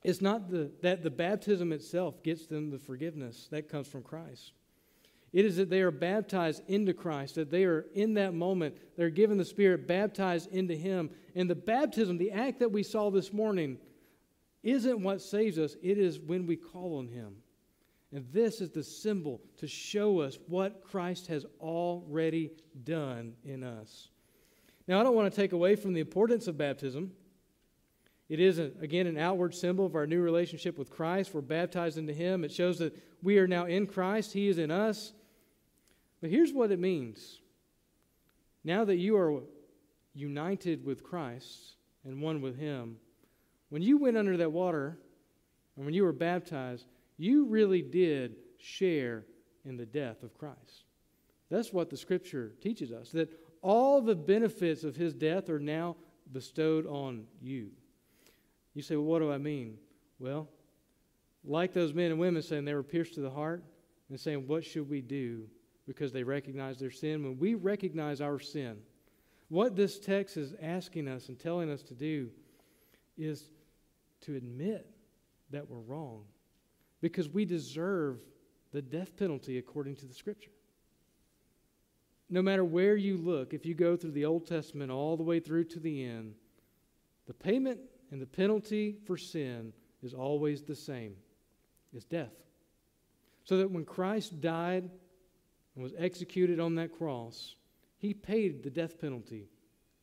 it's 0.03 0.21
not 0.21 0.49
the, 0.49 0.71
that 0.81 1.03
the 1.03 1.09
baptism 1.09 1.71
itself 1.71 2.21
gets 2.23 2.45
them 2.45 2.69
the 2.69 2.77
forgiveness 2.77 3.47
that 3.51 3.69
comes 3.69 3.87
from 3.87 4.03
Christ. 4.03 4.53
It 5.37 5.45
is 5.45 5.57
that 5.57 5.69
they 5.69 5.81
are 5.81 5.91
baptized 5.91 6.63
into 6.67 6.95
Christ, 6.95 7.35
that 7.35 7.51
they 7.51 7.65
are 7.65 7.85
in 7.93 8.15
that 8.15 8.33
moment, 8.33 8.75
they're 8.97 9.11
given 9.11 9.37
the 9.37 9.45
Spirit, 9.45 9.87
baptized 9.87 10.51
into 10.51 10.73
Him. 10.73 11.11
And 11.35 11.47
the 11.47 11.53
baptism, 11.53 12.17
the 12.17 12.31
act 12.31 12.57
that 12.57 12.71
we 12.71 12.81
saw 12.81 13.11
this 13.11 13.31
morning, 13.31 13.77
isn't 14.63 14.99
what 14.99 15.21
saves 15.21 15.59
us, 15.59 15.75
it 15.83 15.99
is 15.99 16.19
when 16.19 16.47
we 16.47 16.55
call 16.55 16.97
on 16.97 17.07
Him. 17.07 17.35
And 18.11 18.25
this 18.33 18.61
is 18.61 18.71
the 18.71 18.81
symbol 18.81 19.39
to 19.57 19.67
show 19.67 20.21
us 20.21 20.39
what 20.47 20.83
Christ 20.83 21.27
has 21.27 21.45
already 21.61 22.49
done 22.83 23.33
in 23.43 23.63
us. 23.63 24.07
Now, 24.87 24.99
I 24.99 25.03
don't 25.03 25.13
want 25.13 25.31
to 25.31 25.39
take 25.39 25.51
away 25.51 25.75
from 25.75 25.93
the 25.93 26.01
importance 26.01 26.47
of 26.47 26.57
baptism. 26.57 27.11
It 28.27 28.39
is, 28.39 28.57
again, 28.57 29.05
an 29.05 29.19
outward 29.19 29.53
symbol 29.53 29.85
of 29.85 29.93
our 29.93 30.07
new 30.07 30.19
relationship 30.19 30.79
with 30.79 30.89
Christ. 30.89 31.31
We're 31.31 31.41
baptized 31.41 31.99
into 31.99 32.13
Him. 32.13 32.43
It 32.43 32.51
shows 32.51 32.79
that 32.79 32.97
we 33.21 33.37
are 33.37 33.47
now 33.47 33.65
in 33.65 33.85
Christ, 33.85 34.33
He 34.33 34.47
is 34.47 34.57
in 34.57 34.71
us. 34.71 35.13
But 36.21 36.29
here's 36.29 36.53
what 36.53 36.71
it 36.71 36.79
means 36.79 37.39
now 38.63 38.83
that 38.85 38.97
you 38.97 39.15
are 39.17 39.41
united 40.13 40.83
with 40.83 41.03
Christ 41.03 41.75
and 42.03 42.21
one 42.21 42.41
with 42.41 42.57
Him, 42.57 42.97
when 43.69 43.81
you 43.81 43.97
went 43.97 44.17
under 44.17 44.37
that 44.37 44.51
water 44.51 44.97
and 45.75 45.85
when 45.85 45.93
you 45.93 46.03
were 46.03 46.13
baptized, 46.13 46.85
you 47.17 47.45
really 47.45 47.81
did 47.81 48.35
share 48.57 49.25
in 49.65 49.77
the 49.77 49.85
death 49.85 50.23
of 50.23 50.37
Christ. 50.37 50.85
That's 51.49 51.71
what 51.71 51.89
the 51.89 51.97
scripture 51.97 52.53
teaches 52.61 52.91
us 52.91 53.11
that 53.11 53.31
all 53.61 54.01
the 54.01 54.15
benefits 54.15 54.83
of 54.83 54.95
his 54.95 55.13
death 55.13 55.49
are 55.49 55.59
now 55.59 55.95
bestowed 56.31 56.85
on 56.85 57.25
you. 57.41 57.69
You 58.73 58.81
say, 58.81 58.95
well, 58.95 59.05
what 59.05 59.19
do 59.19 59.31
I 59.31 59.37
mean? 59.37 59.77
Well, 60.19 60.49
like 61.43 61.73
those 61.73 61.93
men 61.93 62.11
and 62.11 62.19
women 62.19 62.41
saying 62.41 62.65
they 62.65 62.73
were 62.73 62.83
pierced 62.83 63.13
to 63.15 63.21
the 63.21 63.29
heart 63.29 63.63
and 64.09 64.19
saying, 64.19 64.47
what 64.47 64.65
should 64.65 64.89
we 64.89 65.01
do? 65.01 65.47
Because 65.87 66.11
they 66.11 66.23
recognize 66.23 66.77
their 66.77 66.91
sin. 66.91 67.23
When 67.23 67.39
we 67.39 67.55
recognize 67.55 68.19
our 68.19 68.39
sin, 68.39 68.77
what 69.49 69.75
this 69.75 69.99
text 69.99 70.35
is 70.35 70.53
asking 70.61 71.07
us 71.07 71.29
and 71.29 71.39
telling 71.39 71.71
us 71.71 71.81
to 71.83 71.93
do 71.93 72.29
is 73.17 73.49
to 74.21 74.35
admit 74.35 74.87
that 75.51 75.69
we're 75.69 75.79
wrong 75.79 76.23
because 77.01 77.29
we 77.29 77.45
deserve 77.45 78.19
the 78.73 78.81
death 78.81 79.15
penalty 79.15 79.57
according 79.57 79.95
to 79.95 80.05
the 80.05 80.13
scripture. 80.13 80.51
No 82.29 82.41
matter 82.41 82.65
where 82.65 82.97
you 82.97 83.15
look, 83.15 83.53
if 83.53 83.65
you 83.65 83.73
go 83.73 83.95
through 83.95 84.11
the 84.11 84.25
Old 84.25 84.45
Testament 84.45 84.91
all 84.91 85.15
the 85.15 85.23
way 85.23 85.39
through 85.39 85.63
to 85.65 85.79
the 85.79 86.03
end, 86.03 86.33
the 87.25 87.33
payment 87.33 87.79
and 88.11 88.21
the 88.21 88.25
penalty 88.25 88.97
for 89.05 89.17
sin 89.17 89.71
is 90.03 90.13
always 90.13 90.61
the 90.63 90.75
same 90.75 91.15
it's 91.93 92.05
death. 92.05 92.33
So 93.45 93.57
that 93.57 93.71
when 93.71 93.85
Christ 93.85 94.41
died 94.41 94.89
and 95.77 95.83
was 95.83 95.93
executed 95.95 96.59
on 96.59 96.73
that 96.75 96.91
cross, 96.91 97.55
he 97.99 98.11
paid 98.11 98.63
the 98.63 98.69
death 98.69 98.99
penalty 98.99 99.47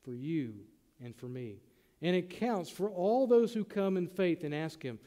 for 0.05 0.15
you 0.15 0.55
and 1.03 1.17
for 1.17 1.27
me. 1.27 1.57
And 2.01 2.15
it 2.15 2.31
counts 2.31 2.71
for 2.71 2.89
all 2.89 3.27
those 3.27 3.53
who 3.53 3.65
come 3.65 3.97
in 3.97 4.07
faith 4.07 4.45
and 4.45 4.55
ask 4.55 4.81
him, 4.81 5.01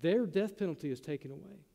their 0.00 0.24
death 0.24 0.56
penalty 0.56 0.90
is 0.90 0.98
taken 0.98 1.30
away. 1.30 1.66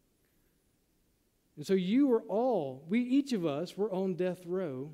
And 1.58 1.68
so 1.68 1.76
you 1.76 2.08
were 2.08 2.24
all, 2.24 2.84
we 2.90 3.02
each 3.02 3.34
of 3.34 3.46
us 3.46 3.78
were 3.78 3.92
on 3.92 4.16
death 4.16 4.40
row, 4.48 4.90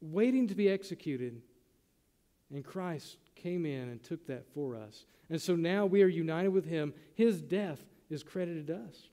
waiting 0.00 0.46
to 0.46 0.54
be 0.54 0.68
executed. 0.68 1.42
And 2.52 2.64
Christ 2.64 3.16
came 3.34 3.66
in 3.66 3.88
and 3.88 4.00
took 4.00 4.28
that 4.28 4.46
for 4.54 4.76
us. 4.76 5.06
And 5.28 5.42
so 5.42 5.56
now 5.56 5.86
we 5.86 6.02
are 6.02 6.08
united 6.08 6.50
with 6.50 6.66
him. 6.66 6.94
His 7.14 7.42
death 7.42 7.80
is 8.10 8.22
credited 8.22 8.68
to 8.68 8.76
us. 8.76 9.08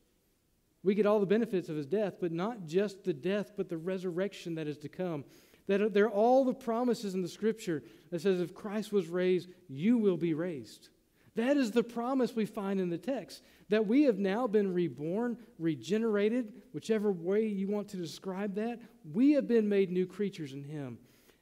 We 0.84 0.96
get 0.96 1.06
all 1.06 1.20
the 1.20 1.26
benefits 1.26 1.70
of 1.70 1.76
his 1.76 1.86
death, 1.86 2.16
but 2.20 2.32
not 2.32 2.66
just 2.66 3.04
the 3.04 3.14
death, 3.14 3.52
but 3.56 3.70
the 3.70 3.78
resurrection 3.78 4.56
that 4.56 4.68
is 4.68 4.78
to 4.80 4.90
come. 4.90 5.26
That 5.68 5.94
there 5.94 6.06
are 6.06 6.10
all 6.10 6.44
the 6.44 6.54
promises 6.54 7.14
in 7.14 7.22
the 7.22 7.28
scripture 7.28 7.84
that 8.10 8.22
says 8.22 8.42
if 8.42 8.54
Christ 8.54 8.92
was 8.92 9.08
raised, 9.08 9.50
you 9.68 9.98
will 9.98 10.18
be 10.18 10.34
raised. 10.34 10.90
That 11.36 11.56
is 11.56 11.72
the 11.72 11.84
promise 11.84 12.36
we 12.36 12.46
find 12.46 12.80
in 12.82 12.90
the 12.90 12.98
text 12.98 13.42
that 13.70 13.88
we 13.88 14.04
have 14.04 14.20
now 14.20 14.48
been 14.48 14.74
reborn, 14.74 15.38
regenerated, 15.58 16.52
whichever 16.74 17.12
way 17.12 17.46
you 17.46 17.70
want 17.70 17.88
to 17.90 17.98
describe 17.98 18.56
that. 18.56 18.80
We 19.14 19.32
have 19.34 19.48
been 19.48 19.70
made 19.70 19.92
new 19.92 20.06
creatures 20.06 20.52
in 20.52 20.64
Him. 20.64 20.98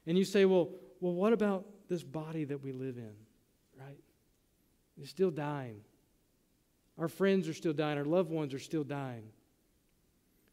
And 0.05 0.15
you 0.17 0.24
say, 0.24 0.46
well, 0.46 0.69
well, 1.00 1.13
what 1.13 1.34
about 1.34 1.65
this 1.88 2.03
body 2.03 2.43
that 2.43 2.62
we 2.62 2.72
live 2.72 2.98
in? 2.98 3.13
Right? 3.79 3.98
It's 5.01 5.10
still 5.10 5.31
dying. 5.31 5.81
Our 7.00 7.08
friends 7.08 7.48
are 7.48 7.53
still 7.53 7.74
dying. 7.74 7.98
Our 7.98 8.06
loved 8.06 8.29
ones 8.29 8.53
are 8.53 8.60
still 8.60 8.84
dying. 8.84 9.24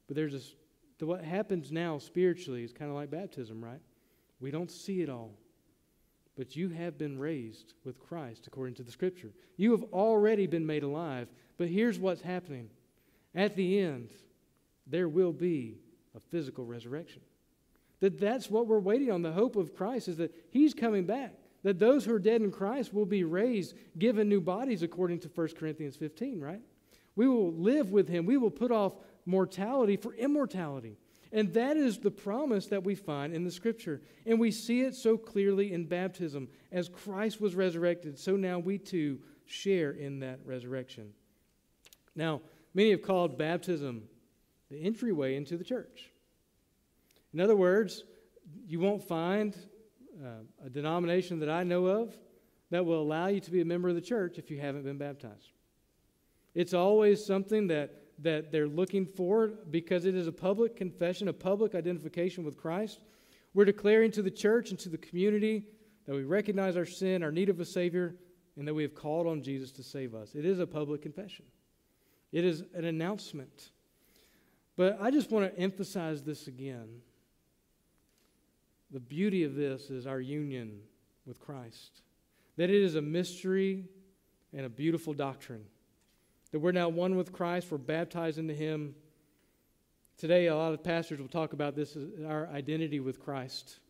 But 0.06 0.16
there's 0.16 0.32
this, 0.32 0.54
what 1.00 1.24
happens 1.24 1.72
now 1.72 1.98
spiritually 1.98 2.62
is 2.62 2.72
kind 2.72 2.90
of 2.90 2.96
like 2.96 3.10
baptism, 3.10 3.62
right? 3.62 3.80
We 4.40 4.50
don't 4.50 4.70
see 4.70 5.02
it 5.02 5.08
all. 5.08 5.32
But 6.36 6.54
you 6.54 6.68
have 6.68 6.98
been 6.98 7.18
raised 7.18 7.74
with 7.84 7.98
Christ 7.98 8.46
according 8.46 8.74
to 8.76 8.82
the 8.82 8.92
scripture. 8.92 9.32
You 9.56 9.72
have 9.72 9.84
already 9.92 10.46
been 10.46 10.66
made 10.66 10.82
alive. 10.82 11.28
But 11.58 11.68
here's 11.68 11.98
what's 11.98 12.20
happening 12.20 12.70
at 13.34 13.56
the 13.56 13.80
end, 13.80 14.10
there 14.86 15.08
will 15.08 15.32
be 15.32 15.78
a 16.14 16.20
physical 16.20 16.64
resurrection. 16.64 17.20
That 18.00 18.18
that's 18.18 18.50
what 18.50 18.66
we're 18.66 18.78
waiting 18.78 19.10
on. 19.10 19.22
The 19.22 19.32
hope 19.32 19.56
of 19.56 19.74
Christ 19.74 20.08
is 20.08 20.16
that 20.18 20.34
He's 20.50 20.74
coming 20.74 21.04
back. 21.04 21.34
That 21.62 21.78
those 21.78 22.04
who 22.04 22.14
are 22.14 22.18
dead 22.18 22.42
in 22.42 22.50
Christ 22.50 22.94
will 22.94 23.06
be 23.06 23.24
raised, 23.24 23.74
given 23.98 24.28
new 24.28 24.40
bodies, 24.40 24.82
according 24.82 25.20
to 25.20 25.28
1 25.28 25.48
Corinthians 25.58 25.96
15, 25.96 26.40
right? 26.40 26.60
We 27.16 27.26
will 27.26 27.52
live 27.52 27.90
with 27.90 28.08
Him. 28.08 28.26
We 28.26 28.36
will 28.36 28.50
put 28.50 28.70
off 28.70 28.94
mortality 29.24 29.96
for 29.96 30.14
immortality. 30.14 30.96
And 31.32 31.52
that 31.54 31.76
is 31.76 31.98
the 31.98 32.10
promise 32.10 32.66
that 32.66 32.84
we 32.84 32.94
find 32.94 33.34
in 33.34 33.44
the 33.44 33.50
scripture. 33.50 34.00
And 34.24 34.38
we 34.38 34.50
see 34.50 34.82
it 34.82 34.94
so 34.94 35.16
clearly 35.16 35.72
in 35.72 35.84
baptism. 35.84 36.48
As 36.70 36.88
Christ 36.88 37.40
was 37.40 37.54
resurrected, 37.54 38.18
so 38.18 38.36
now 38.36 38.58
we 38.58 38.78
too 38.78 39.18
share 39.44 39.90
in 39.90 40.20
that 40.20 40.40
resurrection. 40.44 41.12
Now, 42.14 42.42
many 42.74 42.90
have 42.90 43.02
called 43.02 43.36
baptism 43.36 44.04
the 44.70 44.78
entryway 44.78 45.36
into 45.36 45.56
the 45.56 45.64
church. 45.64 46.10
In 47.32 47.40
other 47.40 47.56
words, 47.56 48.04
you 48.66 48.80
won't 48.80 49.06
find 49.06 49.56
uh, 50.24 50.66
a 50.66 50.70
denomination 50.70 51.40
that 51.40 51.50
I 51.50 51.62
know 51.62 51.86
of 51.86 52.16
that 52.70 52.84
will 52.84 53.00
allow 53.00 53.26
you 53.26 53.40
to 53.40 53.50
be 53.50 53.60
a 53.60 53.64
member 53.64 53.88
of 53.88 53.94
the 53.94 54.00
church 54.00 54.38
if 54.38 54.50
you 54.50 54.60
haven't 54.60 54.84
been 54.84 54.98
baptized. 54.98 55.52
It's 56.54 56.74
always 56.74 57.24
something 57.24 57.66
that, 57.68 57.90
that 58.20 58.50
they're 58.50 58.66
looking 58.66 59.06
for 59.06 59.48
because 59.70 60.04
it 60.04 60.14
is 60.14 60.26
a 60.26 60.32
public 60.32 60.74
confession, 60.74 61.28
a 61.28 61.32
public 61.32 61.74
identification 61.74 62.44
with 62.44 62.56
Christ. 62.56 63.00
We're 63.54 63.66
declaring 63.66 64.10
to 64.12 64.22
the 64.22 64.30
church 64.30 64.70
and 64.70 64.78
to 64.80 64.88
the 64.88 64.98
community 64.98 65.66
that 66.06 66.14
we 66.14 66.24
recognize 66.24 66.76
our 66.76 66.86
sin, 66.86 67.22
our 67.22 67.32
need 67.32 67.48
of 67.48 67.60
a 67.60 67.64
Savior, 67.64 68.16
and 68.56 68.66
that 68.66 68.74
we 68.74 68.82
have 68.82 68.94
called 68.94 69.26
on 69.26 69.42
Jesus 69.42 69.70
to 69.72 69.82
save 69.82 70.14
us. 70.14 70.34
It 70.34 70.44
is 70.44 70.58
a 70.58 70.66
public 70.66 71.02
confession, 71.02 71.44
it 72.32 72.44
is 72.44 72.64
an 72.74 72.84
announcement. 72.84 73.70
But 74.76 74.98
I 75.00 75.10
just 75.10 75.30
want 75.30 75.50
to 75.50 75.58
emphasize 75.58 76.22
this 76.22 76.48
again. 76.48 77.00
The 78.92 79.00
beauty 79.00 79.44
of 79.44 79.54
this 79.54 79.90
is 79.90 80.06
our 80.06 80.20
union 80.20 80.80
with 81.26 81.40
Christ. 81.40 82.02
That 82.56 82.70
it 82.70 82.82
is 82.82 82.94
a 82.94 83.02
mystery 83.02 83.84
and 84.52 84.64
a 84.64 84.68
beautiful 84.68 85.12
doctrine. 85.12 85.64
That 86.52 86.60
we're 86.60 86.72
now 86.72 86.88
one 86.88 87.16
with 87.16 87.32
Christ, 87.32 87.68
we're 87.70 87.78
baptized 87.78 88.38
into 88.38 88.54
Him. 88.54 88.94
Today, 90.16 90.46
a 90.46 90.56
lot 90.56 90.72
of 90.72 90.82
pastors 90.82 91.18
will 91.18 91.28
talk 91.28 91.52
about 91.52 91.74
this 91.74 91.96
as 91.96 92.06
our 92.26 92.48
identity 92.48 93.00
with 93.00 93.20
Christ 93.20 93.80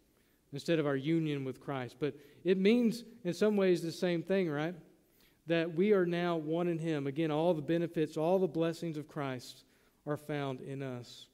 instead 0.52 0.78
of 0.78 0.86
our 0.86 0.96
union 0.96 1.44
with 1.44 1.60
Christ. 1.60 1.96
But 2.00 2.14
it 2.42 2.58
means, 2.58 3.04
in 3.24 3.34
some 3.34 3.56
ways, 3.56 3.82
the 3.82 3.92
same 3.92 4.22
thing, 4.22 4.50
right? 4.50 4.74
That 5.46 5.74
we 5.74 5.92
are 5.92 6.06
now 6.06 6.36
one 6.36 6.66
in 6.66 6.78
Him. 6.78 7.06
Again, 7.06 7.30
all 7.30 7.54
the 7.54 7.62
benefits, 7.62 8.16
all 8.16 8.38
the 8.38 8.48
blessings 8.48 8.96
of 8.96 9.06
Christ 9.06 9.64
are 10.06 10.16
found 10.16 10.60
in 10.60 10.82
us. 10.82 11.26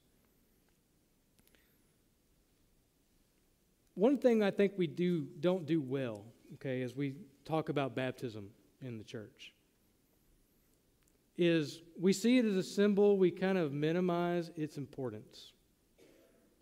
One 3.95 4.17
thing 4.17 4.41
I 4.41 4.51
think 4.51 4.73
we 4.75 4.87
do 4.87 5.27
don't 5.39 5.65
do 5.65 5.81
well, 5.81 6.25
okay, 6.55 6.81
as 6.81 6.95
we 6.95 7.13
talk 7.45 7.69
about 7.69 7.95
baptism 7.95 8.49
in 8.81 8.97
the 8.97 9.03
church, 9.03 9.53
is 11.37 11.81
we 11.99 12.13
see 12.13 12.37
it 12.37 12.45
as 12.45 12.55
a 12.55 12.63
symbol, 12.63 13.17
we 13.17 13.31
kind 13.31 13.57
of 13.57 13.71
minimize 13.71 14.51
its 14.55 14.77
importance. 14.77 15.53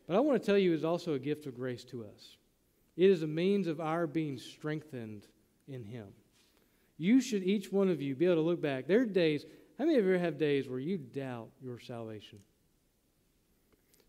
But 0.07 0.15
I 0.15 0.19
want 0.19 0.41
to 0.41 0.45
tell 0.45 0.57
you, 0.57 0.73
it's 0.73 0.83
also 0.83 1.13
a 1.13 1.19
gift 1.19 1.45
of 1.45 1.55
grace 1.55 1.83
to 1.85 2.03
us. 2.03 2.37
It 2.97 3.09
is 3.09 3.23
a 3.23 3.27
means 3.27 3.67
of 3.67 3.79
our 3.79 4.07
being 4.07 4.37
strengthened 4.37 5.27
in 5.67 5.83
Him. 5.83 6.07
You 6.97 7.21
should, 7.21 7.43
each 7.43 7.71
one 7.71 7.89
of 7.89 8.01
you, 8.01 8.15
be 8.15 8.25
able 8.25 8.35
to 8.35 8.41
look 8.41 8.61
back. 8.61 8.87
There 8.87 9.01
are 9.01 9.05
days, 9.05 9.45
how 9.77 9.85
many 9.85 9.97
of 9.97 10.05
you 10.05 10.11
have 10.19 10.37
days 10.37 10.67
where 10.67 10.79
you 10.79 10.97
doubt 10.97 11.49
your 11.61 11.79
salvation? 11.79 12.39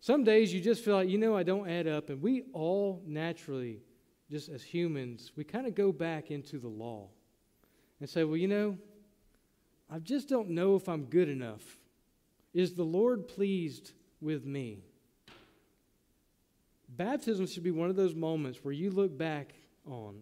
Some 0.03 0.25
days 0.25 0.53
you 0.53 0.61
just 0.61 0.85
feel 0.85 0.97
like, 0.97 1.09
you 1.09 1.17
know, 1.17 1.37
I 1.37 1.45
don't 1.45 1.71
add 1.71 1.87
up. 1.87 2.11
And 2.11 2.21
we 2.21 2.43
all 2.53 3.01
naturally, 3.07 3.79
just 4.29 4.49
as 4.49 4.61
humans, 4.61 5.31
we 5.37 5.45
kind 5.45 5.65
of 5.65 5.77
go 5.77 5.93
back 5.93 6.33
into 6.33 6.59
the 6.59 6.69
law 6.69 7.07
and 8.01 8.11
say, 8.11 8.25
well, 8.25 8.37
you 8.37 8.49
know, 8.49 8.77
I 9.89 10.01
just 10.01 10.29
don't 10.29 10.51
know 10.51 10.75
if 10.75 10.89
I'm 10.89 11.05
good 11.05 11.29
enough. 11.29 11.63
Is 12.53 12.75
the 12.75 12.83
Lord 12.83 13.29
pleased 13.29 13.93
with 14.21 14.45
me? 14.45 14.81
Baptism 16.89 17.47
should 17.47 17.63
be 17.63 17.71
one 17.71 17.89
of 17.89 17.95
those 17.95 18.17
moments 18.17 18.59
where 18.65 18.75
you 18.75 18.91
look 18.91 19.17
back 19.17 19.55
on 19.87 20.17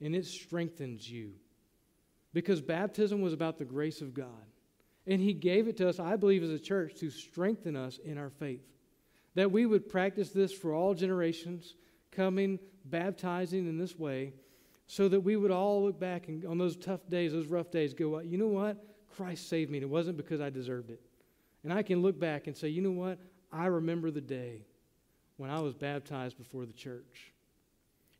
and 0.00 0.16
it 0.16 0.26
strengthens 0.26 1.08
you. 1.08 1.30
Because 2.34 2.60
baptism 2.60 3.22
was 3.22 3.32
about 3.32 3.56
the 3.56 3.64
grace 3.64 4.00
of 4.00 4.14
God. 4.14 4.26
And 5.06 5.20
He 5.20 5.32
gave 5.32 5.68
it 5.68 5.76
to 5.76 5.88
us, 5.88 6.00
I 6.00 6.16
believe, 6.16 6.42
as 6.42 6.50
a 6.50 6.58
church 6.58 6.96
to 6.96 7.08
strengthen 7.08 7.76
us 7.76 8.00
in 8.04 8.18
our 8.18 8.30
faith 8.30 8.62
that 9.34 9.50
we 9.50 9.66
would 9.66 9.88
practice 9.88 10.30
this 10.30 10.52
for 10.52 10.74
all 10.74 10.94
generations, 10.94 11.74
coming, 12.10 12.58
baptizing 12.84 13.66
in 13.68 13.78
this 13.78 13.98
way, 13.98 14.32
so 14.86 15.08
that 15.08 15.20
we 15.20 15.36
would 15.36 15.50
all 15.50 15.84
look 15.84 15.98
back 15.98 16.28
and 16.28 16.44
on 16.44 16.58
those 16.58 16.76
tough 16.76 17.00
days, 17.08 17.32
those 17.32 17.46
rough 17.46 17.70
days, 17.70 17.94
go, 17.94 18.18
you 18.20 18.36
know 18.36 18.48
what? 18.48 18.84
Christ 19.16 19.48
saved 19.48 19.70
me, 19.70 19.78
and 19.78 19.84
it 19.84 19.90
wasn't 19.90 20.16
because 20.16 20.40
I 20.40 20.50
deserved 20.50 20.90
it. 20.90 21.00
And 21.64 21.72
I 21.72 21.82
can 21.82 22.02
look 22.02 22.18
back 22.18 22.46
and 22.46 22.56
say, 22.56 22.68
you 22.68 22.82
know 22.82 22.90
what? 22.90 23.18
I 23.52 23.66
remember 23.66 24.10
the 24.10 24.20
day 24.20 24.66
when 25.36 25.50
I 25.50 25.60
was 25.60 25.74
baptized 25.74 26.36
before 26.38 26.66
the 26.66 26.72
church. 26.72 27.32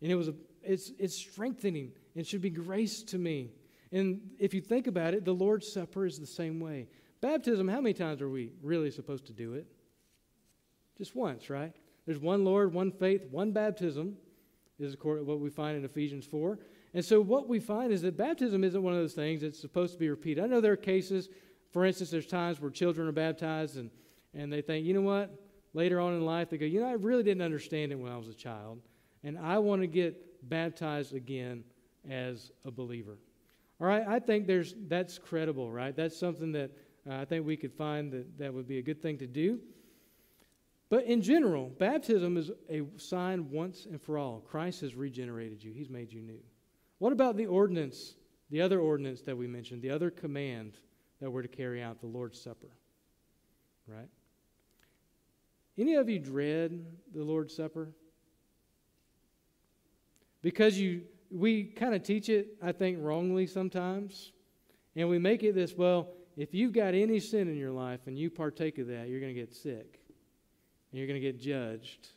And 0.01 0.11
it 0.11 0.15
was 0.15 0.29
a, 0.29 0.35
it's, 0.63 0.93
it's 0.99 1.17
strengthening 1.17 1.93
and 2.17 2.27
should 2.27 2.43
be 2.43 2.51
grace 2.51 3.03
to 3.05 3.19
me. 3.19 3.51
And 3.91 4.21
if 4.39 4.55
you 4.55 4.61
think 4.61 4.87
about 4.87 5.15
it, 5.15 5.25
the 5.25 5.33
Lord's 5.33 5.71
Supper 5.71 6.07
is 6.07 6.19
the 6.19 6.27
same 6.27 6.61
way. 6.61 6.89
Baptism, 7.21 7.69
how 7.69 7.81
many 7.81 7.95
times 7.95 8.21
are 8.21 8.29
we 8.29 8.53
really 8.63 8.91
supposed 8.91 9.27
to 9.27 9.33
do 9.33 9.55
it? 9.55 9.67
Just 10.99 11.15
once, 11.15 11.51
right? 11.51 11.73
There's 12.07 12.19
one 12.19 12.45
Lord, 12.45 12.73
one 12.73 12.91
faith, 12.91 13.23
one 13.31 13.53
baptism, 13.53 14.17
is 14.79 14.97
what 15.01 15.41
we 15.41 15.51
find 15.51 15.77
in 15.77 15.85
Ephesians 15.85 16.27
4. 16.27 16.59
And 16.95 17.05
so 17.05 17.21
what 17.21 17.49
we 17.49 17.61
find 17.61 17.93
is 17.93 18.03
that 18.03 18.17
baptism 18.17 18.65
isn't 18.65 18.83
one 18.83 18.93
of 18.93 18.99
those 18.99 19.15
things 19.15 19.41
that's 19.41 19.61
supposed 19.61 19.95
to 19.95 19.99
be 19.99 20.11
repeated. 20.11 20.45
I 20.45 20.47
know 20.47 20.61
there 20.61 20.73
are 20.73 20.77
cases, 20.77 21.29
for 21.71 21.85
instance, 21.85 22.11
there's 22.11 22.27
times 22.27 22.61
where 22.61 22.71
children 22.71 23.09
are 23.09 23.13
baptized 23.13 23.77
and, 23.77 23.91
and 24.35 24.53
they 24.53 24.61
think, 24.61 24.85
you 24.85 24.93
know 24.93 25.03
what? 25.03 25.31
Later 25.75 26.01
on 26.01 26.13
in 26.15 26.27
life, 26.27 26.51
they 26.51 26.59
go, 26.59 26.67
you 26.67 26.81
know, 26.81 26.89
I 26.89 26.93
really 26.93 27.23
didn't 27.23 27.43
understand 27.43 27.93
it 27.93 27.95
when 27.95 28.13
I 28.13 28.19
was 28.19 28.29
a 28.29 28.35
child, 28.35 28.81
and 29.25 29.39
I 29.39 29.59
want 29.59 29.81
to 29.81 29.87
get 29.87 30.49
baptized 30.49 31.15
again 31.15 31.65
as 32.11 32.51
a 32.67 32.71
believer. 32.71 33.17
All 33.81 33.87
right, 33.87 34.07
I 34.07 34.19
think 34.19 34.47
there's, 34.47 34.75
that's 34.89 35.19
credible, 35.19 35.73
right? 35.73 35.97
That's 35.97 36.19
something 36.19 36.53
that 36.53 36.73
uh, 37.09 37.15
I 37.15 37.25
think 37.25 37.47
we 37.47 37.57
could 37.57 37.73
find 37.73 38.13
that 38.13 38.39
that 38.39 38.53
would 38.53 38.69
be 38.69 38.79
a 38.79 38.83
good 38.83 39.01
thing 39.01 39.17
to 39.19 39.27
do. 39.27 39.61
But 40.93 41.07
in 41.07 41.23
general, 41.23 41.71
baptism 41.79 42.37
is 42.37 42.51
a 42.69 42.83
sign 42.99 43.51
once 43.51 43.87
and 43.87 43.99
for 43.99 44.19
all. 44.19 44.41
Christ 44.41 44.83
has 44.83 44.95
regenerated 44.95 45.65
you, 45.65 45.73
He's 45.73 45.89
made 45.89 46.13
you 46.13 46.21
new. 46.21 46.41
What 46.99 47.15
about 47.15 47.39
the 47.39 47.47
ordinance, 47.47 48.17
the 48.51 48.61
other 48.61 48.79
ordinance 48.79 49.23
that 49.23 49.35
we 49.35 49.47
mentioned, 49.47 49.81
the 49.81 49.89
other 49.89 50.11
command 50.11 50.75
that 51.23 51.31
we're 51.31 51.41
to 51.41 51.49
carry 51.49 51.83
out, 51.83 52.03
the 52.03 52.09
Lord's 52.09 52.39
Supper? 52.39 52.77
Right? 53.87 54.11
Any 55.79 55.95
of 55.95 56.11
you 56.11 56.19
dread 56.19 56.85
the 57.15 57.25
Lord's 57.25 57.57
Supper? 57.57 57.89
Because 60.43 60.79
you 60.79 61.05
we 61.31 61.65
kind 61.65 61.95
of 61.95 62.03
teach 62.03 62.29
it, 62.29 62.49
I 62.61 62.73
think, 62.73 62.99
wrongly 63.01 63.47
sometimes. 63.47 64.33
And 64.95 65.09
we 65.09 65.19
make 65.19 65.43
it 65.43 65.55
this, 65.55 65.73
well, 65.75 66.11
if 66.37 66.53
you've 66.53 66.75
got 66.75 66.93
any 66.93 67.19
sin 67.19 67.49
in 67.49 67.57
your 67.57 67.73
life 67.73 68.01
and 68.05 68.19
you 68.19 68.29
partake 68.29 68.77
of 68.77 68.89
that, 68.89 69.09
you're 69.09 69.21
going 69.21 69.35
to 69.35 69.41
get 69.41 69.55
sick. 69.55 70.02
And 70.93 70.99
you're 70.99 71.09
going 71.09 71.21
to 71.21 71.27
get 71.27 71.41
judged. 71.41 72.09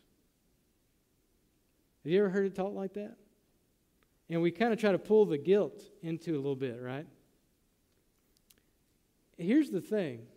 Have 2.03 2.11
you 2.11 2.19
ever 2.19 2.29
heard 2.29 2.45
it 2.45 2.55
taught 2.55 2.73
like 2.73 2.93
that? 2.93 3.15
And 4.29 4.41
we 4.41 4.51
kind 4.51 4.73
of 4.73 4.79
try 4.79 4.91
to 4.91 4.99
pull 4.99 5.25
the 5.25 5.38
guilt 5.38 5.81
into 6.03 6.33
a 6.33 6.38
little 6.38 6.55
bit, 6.55 6.79
right? 6.81 7.07
Here's 9.38 9.69
the 9.69 9.81
thing 9.81 10.27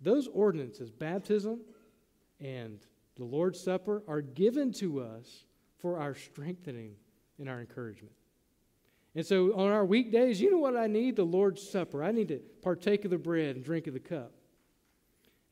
those 0.00 0.28
ordinances, 0.28 0.90
baptism 0.90 1.60
and 2.40 2.80
the 3.16 3.24
Lord's 3.24 3.60
Supper, 3.60 4.02
are 4.08 4.22
given 4.22 4.72
to 4.74 5.00
us 5.00 5.44
for 5.78 5.98
our 5.98 6.14
strengthening 6.14 6.94
and 7.38 7.48
our 7.48 7.60
encouragement. 7.60 8.14
And 9.14 9.26
so 9.26 9.52
on 9.54 9.70
our 9.70 9.84
weekdays, 9.84 10.40
you 10.40 10.50
know 10.50 10.58
what 10.58 10.76
I 10.76 10.86
need? 10.86 11.16
The 11.16 11.24
Lord's 11.24 11.68
Supper. 11.68 12.02
I 12.02 12.12
need 12.12 12.28
to 12.28 12.40
partake 12.62 13.04
of 13.04 13.10
the 13.10 13.18
bread 13.18 13.56
and 13.56 13.64
drink 13.64 13.86
of 13.86 13.94
the 13.94 14.00
cup. 14.00 14.32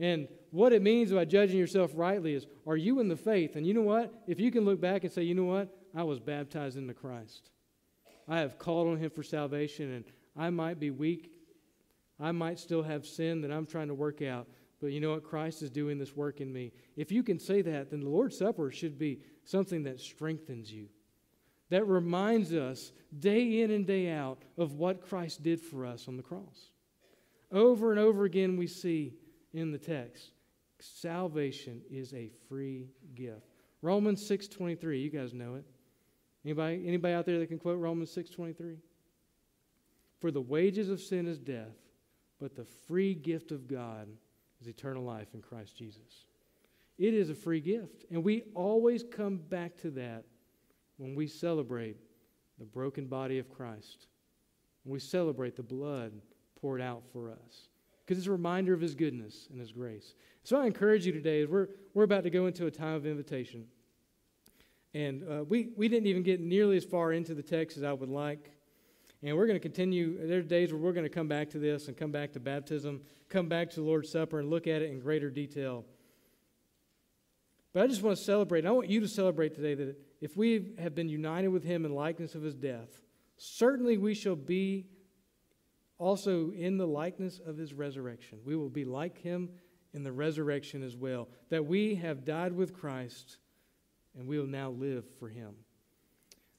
And 0.00 0.28
what 0.50 0.72
it 0.72 0.82
means 0.82 1.12
by 1.12 1.24
judging 1.24 1.58
yourself 1.58 1.90
rightly 1.94 2.34
is 2.34 2.46
are 2.66 2.76
you 2.76 3.00
in 3.00 3.08
the 3.08 3.16
faith? 3.16 3.56
And 3.56 3.66
you 3.66 3.74
know 3.74 3.82
what? 3.82 4.12
If 4.26 4.38
you 4.38 4.50
can 4.50 4.64
look 4.64 4.80
back 4.80 5.04
and 5.04 5.12
say, 5.12 5.22
you 5.22 5.34
know 5.34 5.44
what? 5.44 5.74
I 5.94 6.04
was 6.04 6.20
baptized 6.20 6.76
into 6.76 6.94
Christ. 6.94 7.50
I 8.28 8.38
have 8.40 8.58
called 8.58 8.88
on 8.88 8.98
Him 8.98 9.10
for 9.10 9.22
salvation, 9.22 9.92
and 9.92 10.04
I 10.36 10.50
might 10.50 10.78
be 10.78 10.90
weak. 10.90 11.32
I 12.20 12.32
might 12.32 12.58
still 12.58 12.82
have 12.82 13.06
sin 13.06 13.40
that 13.40 13.50
I'm 13.50 13.66
trying 13.66 13.88
to 13.88 13.94
work 13.94 14.22
out. 14.22 14.46
But 14.80 14.88
you 14.88 15.00
know 15.00 15.12
what? 15.12 15.24
Christ 15.24 15.62
is 15.62 15.70
doing 15.70 15.98
this 15.98 16.14
work 16.14 16.40
in 16.40 16.52
me. 16.52 16.72
If 16.96 17.10
you 17.10 17.22
can 17.22 17.38
say 17.38 17.62
that, 17.62 17.90
then 17.90 18.00
the 18.00 18.08
Lord's 18.08 18.38
Supper 18.38 18.70
should 18.70 18.98
be 18.98 19.20
something 19.44 19.82
that 19.84 20.00
strengthens 20.00 20.70
you, 20.70 20.88
that 21.70 21.86
reminds 21.86 22.52
us 22.52 22.92
day 23.18 23.62
in 23.62 23.70
and 23.70 23.86
day 23.86 24.10
out 24.10 24.42
of 24.56 24.74
what 24.74 25.00
Christ 25.00 25.42
did 25.42 25.60
for 25.60 25.86
us 25.86 26.06
on 26.06 26.16
the 26.16 26.22
cross. 26.22 26.72
Over 27.50 27.90
and 27.90 27.98
over 27.98 28.24
again, 28.24 28.56
we 28.56 28.66
see 28.66 29.14
in 29.52 29.70
the 29.70 29.78
text 29.78 30.32
salvation 30.80 31.82
is 31.90 32.14
a 32.14 32.30
free 32.48 32.88
gift. 33.14 33.46
Romans 33.82 34.24
6:23, 34.24 35.00
you 35.00 35.10
guys 35.10 35.32
know 35.32 35.56
it. 35.56 35.64
Anybody, 36.44 36.86
anybody 36.86 37.14
out 37.14 37.26
there 37.26 37.38
that 37.38 37.48
can 37.48 37.58
quote 37.58 37.78
Romans 37.78 38.10
6:23? 38.10 38.80
For 40.20 40.30
the 40.30 40.40
wages 40.40 40.88
of 40.88 41.00
sin 41.00 41.26
is 41.26 41.38
death, 41.38 41.76
but 42.38 42.54
the 42.54 42.64
free 42.64 43.14
gift 43.14 43.52
of 43.52 43.68
God 43.68 44.08
is 44.60 44.66
eternal 44.66 45.04
life 45.04 45.34
in 45.34 45.42
Christ 45.42 45.76
Jesus. 45.76 46.26
It 46.96 47.14
is 47.14 47.30
a 47.30 47.34
free 47.34 47.60
gift, 47.60 48.04
and 48.10 48.24
we 48.24 48.42
always 48.54 49.04
come 49.04 49.36
back 49.36 49.76
to 49.78 49.90
that 49.92 50.24
when 50.96 51.14
we 51.14 51.28
celebrate 51.28 51.96
the 52.58 52.64
broken 52.64 53.06
body 53.06 53.38
of 53.38 53.48
Christ. 53.48 54.08
When 54.82 54.92
we 54.92 54.98
celebrate 54.98 55.54
the 55.54 55.62
blood 55.62 56.20
poured 56.56 56.80
out 56.80 57.04
for 57.12 57.30
us. 57.30 57.68
Because 58.08 58.16
it's 58.16 58.26
a 58.26 58.32
reminder 58.32 58.72
of 58.72 58.80
his 58.80 58.94
goodness 58.94 59.48
and 59.50 59.60
his 59.60 59.70
grace. 59.70 60.14
So 60.42 60.58
I 60.58 60.64
encourage 60.64 61.04
you 61.04 61.12
today, 61.12 61.42
as 61.42 61.48
we're, 61.50 61.68
we're 61.92 62.04
about 62.04 62.22
to 62.22 62.30
go 62.30 62.46
into 62.46 62.64
a 62.64 62.70
time 62.70 62.94
of 62.94 63.04
invitation. 63.04 63.66
And 64.94 65.22
uh, 65.30 65.44
we, 65.44 65.72
we 65.76 65.88
didn't 65.88 66.06
even 66.06 66.22
get 66.22 66.40
nearly 66.40 66.78
as 66.78 66.84
far 66.84 67.12
into 67.12 67.34
the 67.34 67.42
text 67.42 67.76
as 67.76 67.82
I 67.82 67.92
would 67.92 68.08
like. 68.08 68.50
And 69.22 69.36
we're 69.36 69.46
going 69.46 69.60
to 69.60 69.62
continue. 69.62 70.26
There 70.26 70.38
are 70.38 70.42
days 70.42 70.72
where 70.72 70.80
we're 70.80 70.94
going 70.94 71.04
to 71.04 71.10
come 71.10 71.28
back 71.28 71.50
to 71.50 71.58
this 71.58 71.88
and 71.88 71.98
come 71.98 72.10
back 72.10 72.32
to 72.32 72.40
baptism, 72.40 73.02
come 73.28 73.46
back 73.46 73.68
to 73.72 73.76
the 73.76 73.82
Lord's 73.82 74.10
Supper, 74.10 74.38
and 74.38 74.48
look 74.48 74.66
at 74.66 74.80
it 74.80 74.90
in 74.90 75.00
greater 75.00 75.28
detail. 75.28 75.84
But 77.74 77.82
I 77.82 77.88
just 77.88 78.02
want 78.02 78.16
to 78.16 78.24
celebrate. 78.24 78.60
and 78.60 78.68
I 78.68 78.70
want 78.70 78.88
you 78.88 79.00
to 79.00 79.08
celebrate 79.08 79.54
today 79.54 79.74
that 79.74 80.00
if 80.22 80.34
we 80.34 80.72
have 80.78 80.94
been 80.94 81.10
united 81.10 81.48
with 81.48 81.62
him 81.62 81.84
in 81.84 81.94
likeness 81.94 82.34
of 82.34 82.40
his 82.40 82.54
death, 82.54 83.02
certainly 83.36 83.98
we 83.98 84.14
shall 84.14 84.34
be 84.34 84.86
also 85.98 86.52
in 86.52 86.78
the 86.78 86.86
likeness 86.86 87.40
of 87.44 87.56
his 87.56 87.74
resurrection. 87.74 88.38
We 88.44 88.56
will 88.56 88.68
be 88.68 88.84
like 88.84 89.18
him 89.18 89.50
in 89.92 90.04
the 90.04 90.12
resurrection 90.12 90.82
as 90.82 90.96
well. 90.96 91.28
That 91.50 91.66
we 91.66 91.96
have 91.96 92.24
died 92.24 92.52
with 92.52 92.72
Christ 92.72 93.38
and 94.16 94.26
we 94.26 94.38
will 94.38 94.46
now 94.46 94.70
live 94.70 95.04
for 95.18 95.28
him. 95.28 95.54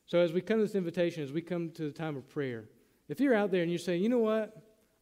So, 0.05 0.19
as 0.19 0.33
we 0.33 0.41
come 0.41 0.57
to 0.57 0.65
this 0.65 0.75
invitation, 0.75 1.23
as 1.23 1.31
we 1.31 1.41
come 1.41 1.69
to 1.71 1.83
the 1.83 1.91
time 1.91 2.17
of 2.17 2.27
prayer, 2.27 2.65
if 3.07 3.19
you're 3.19 3.35
out 3.35 3.51
there 3.51 3.63
and 3.63 3.71
you 3.71 3.77
say, 3.77 3.97
you 3.97 4.09
know 4.09 4.19
what? 4.19 4.55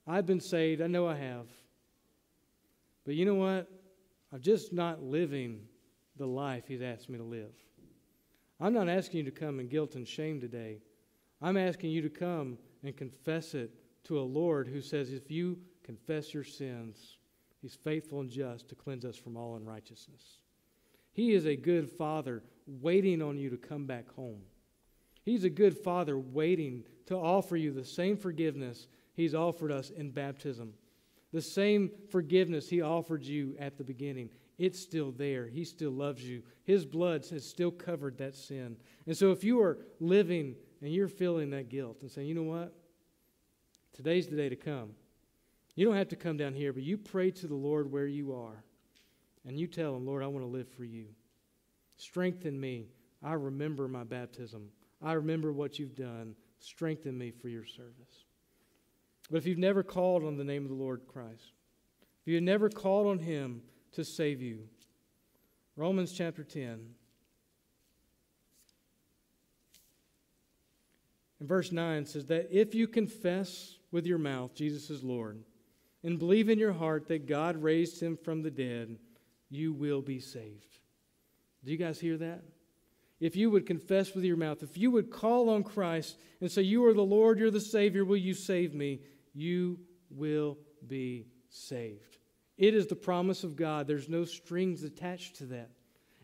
I've 0.05 0.25
been 0.25 0.39
saved, 0.39 0.81
I 0.81 0.87
know 0.87 1.07
I 1.07 1.15
have. 1.15 1.47
But 3.05 3.15
you 3.15 3.25
know 3.25 3.35
what? 3.35 3.69
I'm 4.33 4.41
just 4.41 4.73
not 4.73 5.01
living 5.01 5.61
the 6.17 6.25
life 6.25 6.65
He's 6.67 6.81
asked 6.81 7.09
me 7.09 7.17
to 7.17 7.23
live. 7.23 7.53
I'm 8.59 8.73
not 8.73 8.89
asking 8.89 9.19
you 9.19 9.23
to 9.25 9.31
come 9.31 9.59
in 9.59 9.67
guilt 9.67 9.95
and 9.95 10.07
shame 10.07 10.41
today. 10.41 10.79
I'm 11.41 11.57
asking 11.57 11.91
you 11.91 12.01
to 12.01 12.09
come 12.09 12.57
and 12.83 12.95
confess 12.95 13.53
it 13.53 13.71
to 14.05 14.19
a 14.19 14.21
Lord 14.21 14.67
who 14.67 14.81
says, 14.81 15.11
if 15.11 15.29
you 15.29 15.57
confess 15.83 16.33
your 16.33 16.43
sins, 16.43 17.17
He's 17.61 17.75
faithful 17.75 18.19
and 18.19 18.29
just 18.29 18.69
to 18.69 18.75
cleanse 18.75 19.03
us 19.03 19.15
from 19.15 19.35
all 19.35 19.55
unrighteousness. 19.55 20.39
He 21.11 21.33
is 21.33 21.45
a 21.45 21.55
good 21.55 21.89
father 21.89 22.43
waiting 22.67 23.21
on 23.21 23.37
you 23.37 23.49
to 23.49 23.57
come 23.57 23.87
back 23.87 24.09
home. 24.13 24.41
He's 25.23 25.43
a 25.43 25.49
good 25.49 25.75
father 25.75 26.17
waiting 26.17 26.83
to 27.07 27.15
offer 27.15 27.57
you 27.57 27.71
the 27.71 27.83
same 27.83 28.15
forgiveness 28.15 28.87
He's 29.15 29.33
offered 29.33 29.71
us 29.71 29.89
in 29.89 30.11
baptism. 30.11 30.73
The 31.33 31.41
same 31.41 31.89
forgiveness 32.11 32.69
He 32.69 32.81
offered 32.81 33.23
you 33.23 33.55
at 33.59 33.77
the 33.77 33.83
beginning. 33.83 34.29
It's 34.59 34.79
still 34.79 35.11
there. 35.11 35.47
He 35.47 35.65
still 35.65 35.91
loves 35.91 36.23
you. 36.23 36.43
His 36.63 36.85
blood 36.85 37.25
has 37.31 37.43
still 37.43 37.71
covered 37.71 38.19
that 38.19 38.35
sin. 38.35 38.77
And 39.07 39.17
so 39.17 39.31
if 39.31 39.43
you 39.43 39.59
are 39.59 39.79
living 39.99 40.55
and 40.81 40.93
you're 40.93 41.07
feeling 41.07 41.49
that 41.49 41.69
guilt 41.69 41.97
and 42.01 42.11
saying, 42.11 42.27
you 42.27 42.35
know 42.35 42.43
what? 42.43 42.73
Today's 43.97 44.27
the 44.27 44.35
day 44.35 44.47
to 44.47 44.55
come. 44.55 44.91
You 45.75 45.87
don't 45.87 45.97
have 45.97 46.09
to 46.09 46.15
come 46.15 46.37
down 46.37 46.53
here, 46.53 46.71
but 46.71 46.83
you 46.83 46.99
pray 46.99 47.31
to 47.31 47.47
the 47.47 47.55
Lord 47.55 47.91
where 47.91 48.05
you 48.05 48.31
are. 48.31 48.63
And 49.43 49.59
you 49.59 49.65
tell 49.65 49.95
him, 49.95 50.05
Lord, 50.05 50.21
I 50.21 50.27
want 50.27 50.45
to 50.45 50.51
live 50.51 50.69
for 50.69 50.83
you. 50.83 51.07
Strengthen 51.95 52.59
me. 52.59 52.89
I 53.23 53.33
remember 53.33 53.87
my 53.87 54.03
baptism. 54.03 54.69
I 55.01 55.13
remember 55.13 55.51
what 55.51 55.79
you've 55.79 55.95
done. 55.95 56.35
Strengthen 56.59 57.17
me 57.17 57.31
for 57.31 57.49
your 57.49 57.65
service. 57.65 58.25
But 59.31 59.37
if 59.37 59.47
you've 59.47 59.57
never 59.57 59.81
called 59.81 60.23
on 60.23 60.37
the 60.37 60.43
name 60.43 60.63
of 60.63 60.69
the 60.69 60.75
Lord 60.75 61.01
Christ, 61.07 61.53
if 62.21 62.31
you've 62.31 62.43
never 62.43 62.69
called 62.69 63.07
on 63.07 63.17
him 63.17 63.63
to 63.93 64.03
save 64.03 64.43
you, 64.43 64.67
Romans 65.75 66.11
chapter 66.11 66.43
10, 66.43 66.81
and 71.39 71.47
verse 71.47 71.71
9 71.71 72.05
says 72.05 72.25
that 72.27 72.47
if 72.51 72.73
you 72.73 72.87
confess 72.87 73.77
with 73.91 74.05
your 74.05 74.17
mouth 74.17 74.53
Jesus 74.55 74.89
is 74.89 75.03
Lord 75.03 75.43
and 76.03 76.19
believe 76.19 76.49
in 76.49 76.59
your 76.59 76.73
heart 76.73 77.07
that 77.07 77.27
God 77.27 77.61
raised 77.61 78.01
him 78.01 78.17
from 78.17 78.41
the 78.41 78.51
dead, 78.51 78.97
you 79.49 79.73
will 79.73 80.01
be 80.01 80.19
saved. 80.19 80.79
Do 81.63 81.71
you 81.71 81.77
guys 81.77 81.99
hear 81.99 82.17
that? 82.17 82.43
If 83.19 83.35
you 83.35 83.49
would 83.49 83.65
confess 83.65 84.13
with 84.13 84.23
your 84.23 84.37
mouth, 84.37 84.61
if 84.61 84.77
you 84.77 84.91
would 84.91 85.09
call 85.09 85.49
on 85.49 85.63
Christ 85.63 86.17
and 86.39 86.51
say, 86.51 86.61
You 86.61 86.85
are 86.85 86.93
the 86.93 87.01
Lord, 87.01 87.39
you're 87.39 87.51
the 87.51 87.59
Savior, 87.59 88.05
will 88.05 88.17
you 88.17 88.33
save 88.33 88.73
me? 88.73 89.01
You 89.33 89.79
will 90.09 90.57
be 90.87 91.27
saved. 91.49 92.17
It 92.57 92.73
is 92.75 92.87
the 92.87 92.95
promise 92.95 93.43
of 93.43 93.55
God. 93.55 93.87
There's 93.87 94.09
no 94.09 94.23
strings 94.23 94.83
attached 94.83 95.35
to 95.37 95.45
that. 95.47 95.71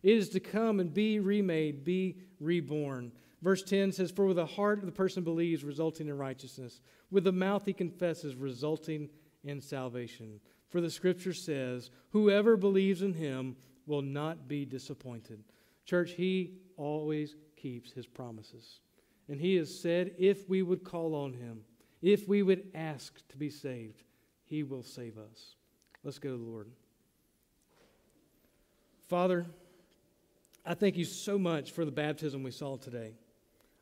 It 0.01 0.17
is 0.17 0.29
to 0.29 0.39
come 0.39 0.79
and 0.79 0.93
be 0.93 1.19
remade, 1.19 1.83
be 1.83 2.17
reborn. 2.39 3.11
Verse 3.43 3.61
10 3.61 3.91
says, 3.91 4.09
For 4.09 4.25
with 4.25 4.37
the 4.37 4.45
heart 4.45 4.81
the 4.85 4.91
person 4.91 5.21
believes, 5.21 5.65
resulting 5.65 6.07
in 6.07 6.17
righteousness. 6.17 6.79
With 7.11 7.25
the 7.25 7.33
mouth 7.33 7.65
he 7.65 7.73
confesses, 7.73 8.35
resulting 8.35 9.09
in 9.43 9.59
salvation. 9.59 10.39
For 10.69 10.79
the 10.79 10.89
scripture 10.89 11.33
says, 11.33 11.91
Whoever 12.11 12.55
believes 12.55 13.01
in 13.01 13.13
him 13.13 13.57
will 13.85 14.01
not 14.01 14.47
be 14.47 14.63
disappointed. 14.65 15.43
Church, 15.85 16.11
he 16.11 16.53
always 16.77 17.35
keeps 17.57 17.91
his 17.91 18.07
promises. 18.07 18.79
And 19.27 19.39
he 19.39 19.55
has 19.55 19.77
said, 19.77 20.15
if 20.17 20.47
we 20.49 20.61
would 20.61 20.85
call 20.85 21.13
on 21.13 21.33
him, 21.33 21.61
if 22.01 22.27
we 22.27 22.43
would 22.43 22.71
ask 22.73 23.27
to 23.27 23.37
be 23.37 23.49
saved, 23.49 24.03
he 24.45 24.63
will 24.63 24.83
save 24.83 25.17
us. 25.17 25.55
Let's 26.03 26.19
go 26.19 26.31
to 26.31 26.37
the 26.37 26.43
Lord. 26.43 26.69
Father, 29.09 29.45
I 30.65 30.75
thank 30.75 30.95
you 30.95 31.05
so 31.05 31.37
much 31.37 31.71
for 31.71 31.83
the 31.83 31.91
baptism 31.91 32.41
we 32.41 32.51
saw 32.51 32.77
today. 32.77 33.15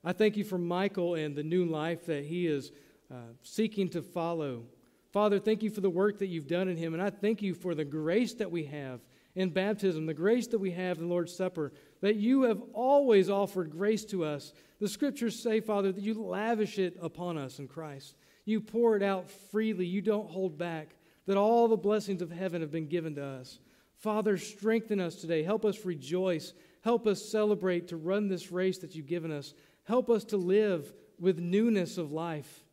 I 0.04 0.14
thank 0.14 0.36
you 0.36 0.44
for 0.44 0.58
Michael 0.58 1.16
and 1.16 1.36
the 1.36 1.44
new 1.44 1.66
life 1.66 2.08
that 2.08 2.26
he 2.26 2.48
is 2.48 2.72
uh, 3.12 3.34
seeking 3.44 3.90
to 3.90 4.02
follow. 4.02 4.64
Father, 5.12 5.40
thank 5.40 5.62
you 5.62 5.70
for 5.70 5.82
the 5.82 5.90
work 5.90 6.20
that 6.20 6.28
you've 6.28 6.48
done 6.48 6.70
in 6.70 6.78
him. 6.78 6.94
And 6.94 7.04
I 7.04 7.10
thank 7.10 7.42
you 7.42 7.54
for 7.54 7.76
the 7.76 7.86
grace 7.86 8.34
that 8.36 8.50
we 8.50 8.64
have 8.66 9.02
in 9.36 9.50
baptism, 9.50 10.06
the 10.06 10.14
grace 10.14 10.48
that 10.48 10.60
we 10.60 10.72
have 10.72 10.98
in 10.98 11.04
the 11.04 11.10
Lord's 11.10 11.36
Supper, 11.36 11.72
that 12.02 12.16
you 12.16 12.44
have 12.44 12.62
always 12.74 13.30
offered 13.30 13.70
grace 13.70 14.04
to 14.06 14.26
us. 14.26 14.54
The 14.80 14.90
scriptures 14.90 15.40
say, 15.40 15.60
Father, 15.60 15.92
that 15.92 16.04
you 16.04 16.16
lavish 16.16 16.80
it 16.80 16.98
upon 17.02 17.38
us 17.38 17.60
in 17.60 17.68
Christ. 17.68 18.16
You 18.46 18.60
pour 18.60 18.98
it 18.98 19.04
out 19.04 19.30
freely, 19.30 19.86
you 19.86 20.02
don't 20.02 20.30
hold 20.30 20.58
back, 20.58 20.96
that 21.28 21.38
all 21.38 21.68
the 21.68 21.78
blessings 21.78 22.22
of 22.22 22.32
heaven 22.32 22.62
have 22.62 22.72
been 22.72 22.88
given 22.88 23.16
to 23.16 23.24
us. 23.24 23.60
Father, 24.00 24.38
strengthen 24.38 25.00
us 25.00 25.16
today. 25.16 25.44
Help 25.44 25.64
us 25.64 25.86
rejoice. 25.86 26.54
Help 26.84 27.06
us 27.06 27.24
celebrate 27.24 27.88
to 27.90 27.98
run 27.98 28.28
this 28.28 28.52
race 28.52 28.80
that 28.80 28.96
you've 28.96 29.06
given 29.06 29.32
us. 29.32 29.54
Help 29.84 30.10
us 30.10 30.24
to 30.26 30.38
live 30.38 30.92
with 31.20 31.40
newness 31.40 31.98
of 31.98 32.12
life. 32.12 32.64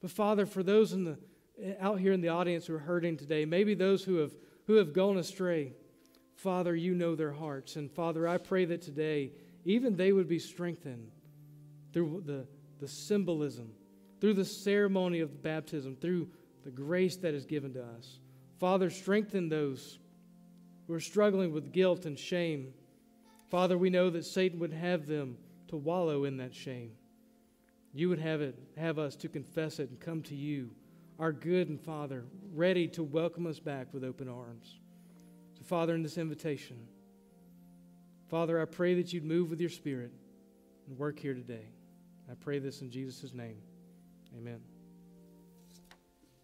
But 0.00 0.10
Father, 0.10 0.46
for 0.46 0.62
those 0.62 0.92
in 0.92 1.04
the 1.04 1.18
out 1.80 1.98
here 1.98 2.12
in 2.12 2.20
the 2.20 2.28
audience 2.28 2.66
who 2.66 2.74
are 2.74 2.80
hurting 2.80 3.16
today, 3.16 3.44
maybe 3.44 3.74
those 3.74 4.04
who 4.04 4.16
have, 4.16 4.32
who 4.66 4.74
have 4.74 4.92
gone 4.92 5.18
astray, 5.18 5.72
Father, 6.36 6.74
you 6.74 6.94
know 6.94 7.16
their 7.16 7.32
hearts. 7.32 7.76
And 7.76 7.90
Father, 7.90 8.28
I 8.28 8.38
pray 8.38 8.64
that 8.66 8.82
today, 8.82 9.32
even 9.64 9.96
they 9.96 10.12
would 10.12 10.28
be 10.28 10.38
strengthened 10.38 11.10
through 11.92 12.22
the, 12.24 12.46
the 12.78 12.88
symbolism, 12.88 13.72
through 14.20 14.34
the 14.34 14.44
ceremony 14.44 15.20
of 15.20 15.42
baptism, 15.42 15.96
through 15.96 16.28
the 16.64 16.70
grace 16.70 17.16
that 17.16 17.34
is 17.34 17.44
given 17.44 17.74
to 17.74 17.82
us. 17.82 18.20
Father, 18.60 18.90
strengthen 18.90 19.48
those 19.48 19.98
who 20.86 20.94
are 20.94 21.00
struggling 21.00 21.52
with 21.52 21.72
guilt 21.72 22.06
and 22.06 22.18
shame. 22.18 22.72
Father, 23.50 23.76
we 23.76 23.90
know 23.90 24.10
that 24.10 24.24
Satan 24.24 24.60
would 24.60 24.72
have 24.72 25.06
them 25.06 25.38
to 25.68 25.76
wallow 25.76 26.24
in 26.24 26.36
that 26.38 26.54
shame. 26.54 26.92
You 27.92 28.08
would 28.08 28.18
have 28.18 28.40
it 28.40 28.58
have 28.76 28.98
us 28.98 29.16
to 29.16 29.28
confess 29.28 29.78
it 29.78 29.90
and 29.90 29.98
come 29.98 30.22
to 30.22 30.34
you, 30.34 30.70
our 31.18 31.32
good 31.32 31.68
and 31.68 31.80
Father, 31.80 32.24
ready 32.54 32.86
to 32.88 33.02
welcome 33.02 33.46
us 33.46 33.58
back 33.58 33.92
with 33.92 34.04
open 34.04 34.28
arms. 34.28 34.78
So, 35.54 35.64
Father, 35.64 35.94
in 35.94 36.02
this 36.02 36.18
invitation, 36.18 36.76
Father, 38.28 38.60
I 38.60 38.66
pray 38.66 38.94
that 38.94 39.12
you'd 39.12 39.24
move 39.24 39.50
with 39.50 39.60
your 39.60 39.70
spirit 39.70 40.12
and 40.86 40.98
work 40.98 41.18
here 41.18 41.34
today. 41.34 41.66
I 42.30 42.34
pray 42.34 42.58
this 42.58 42.82
in 42.82 42.90
Jesus' 42.90 43.32
name. 43.32 43.56
Amen. 44.36 44.77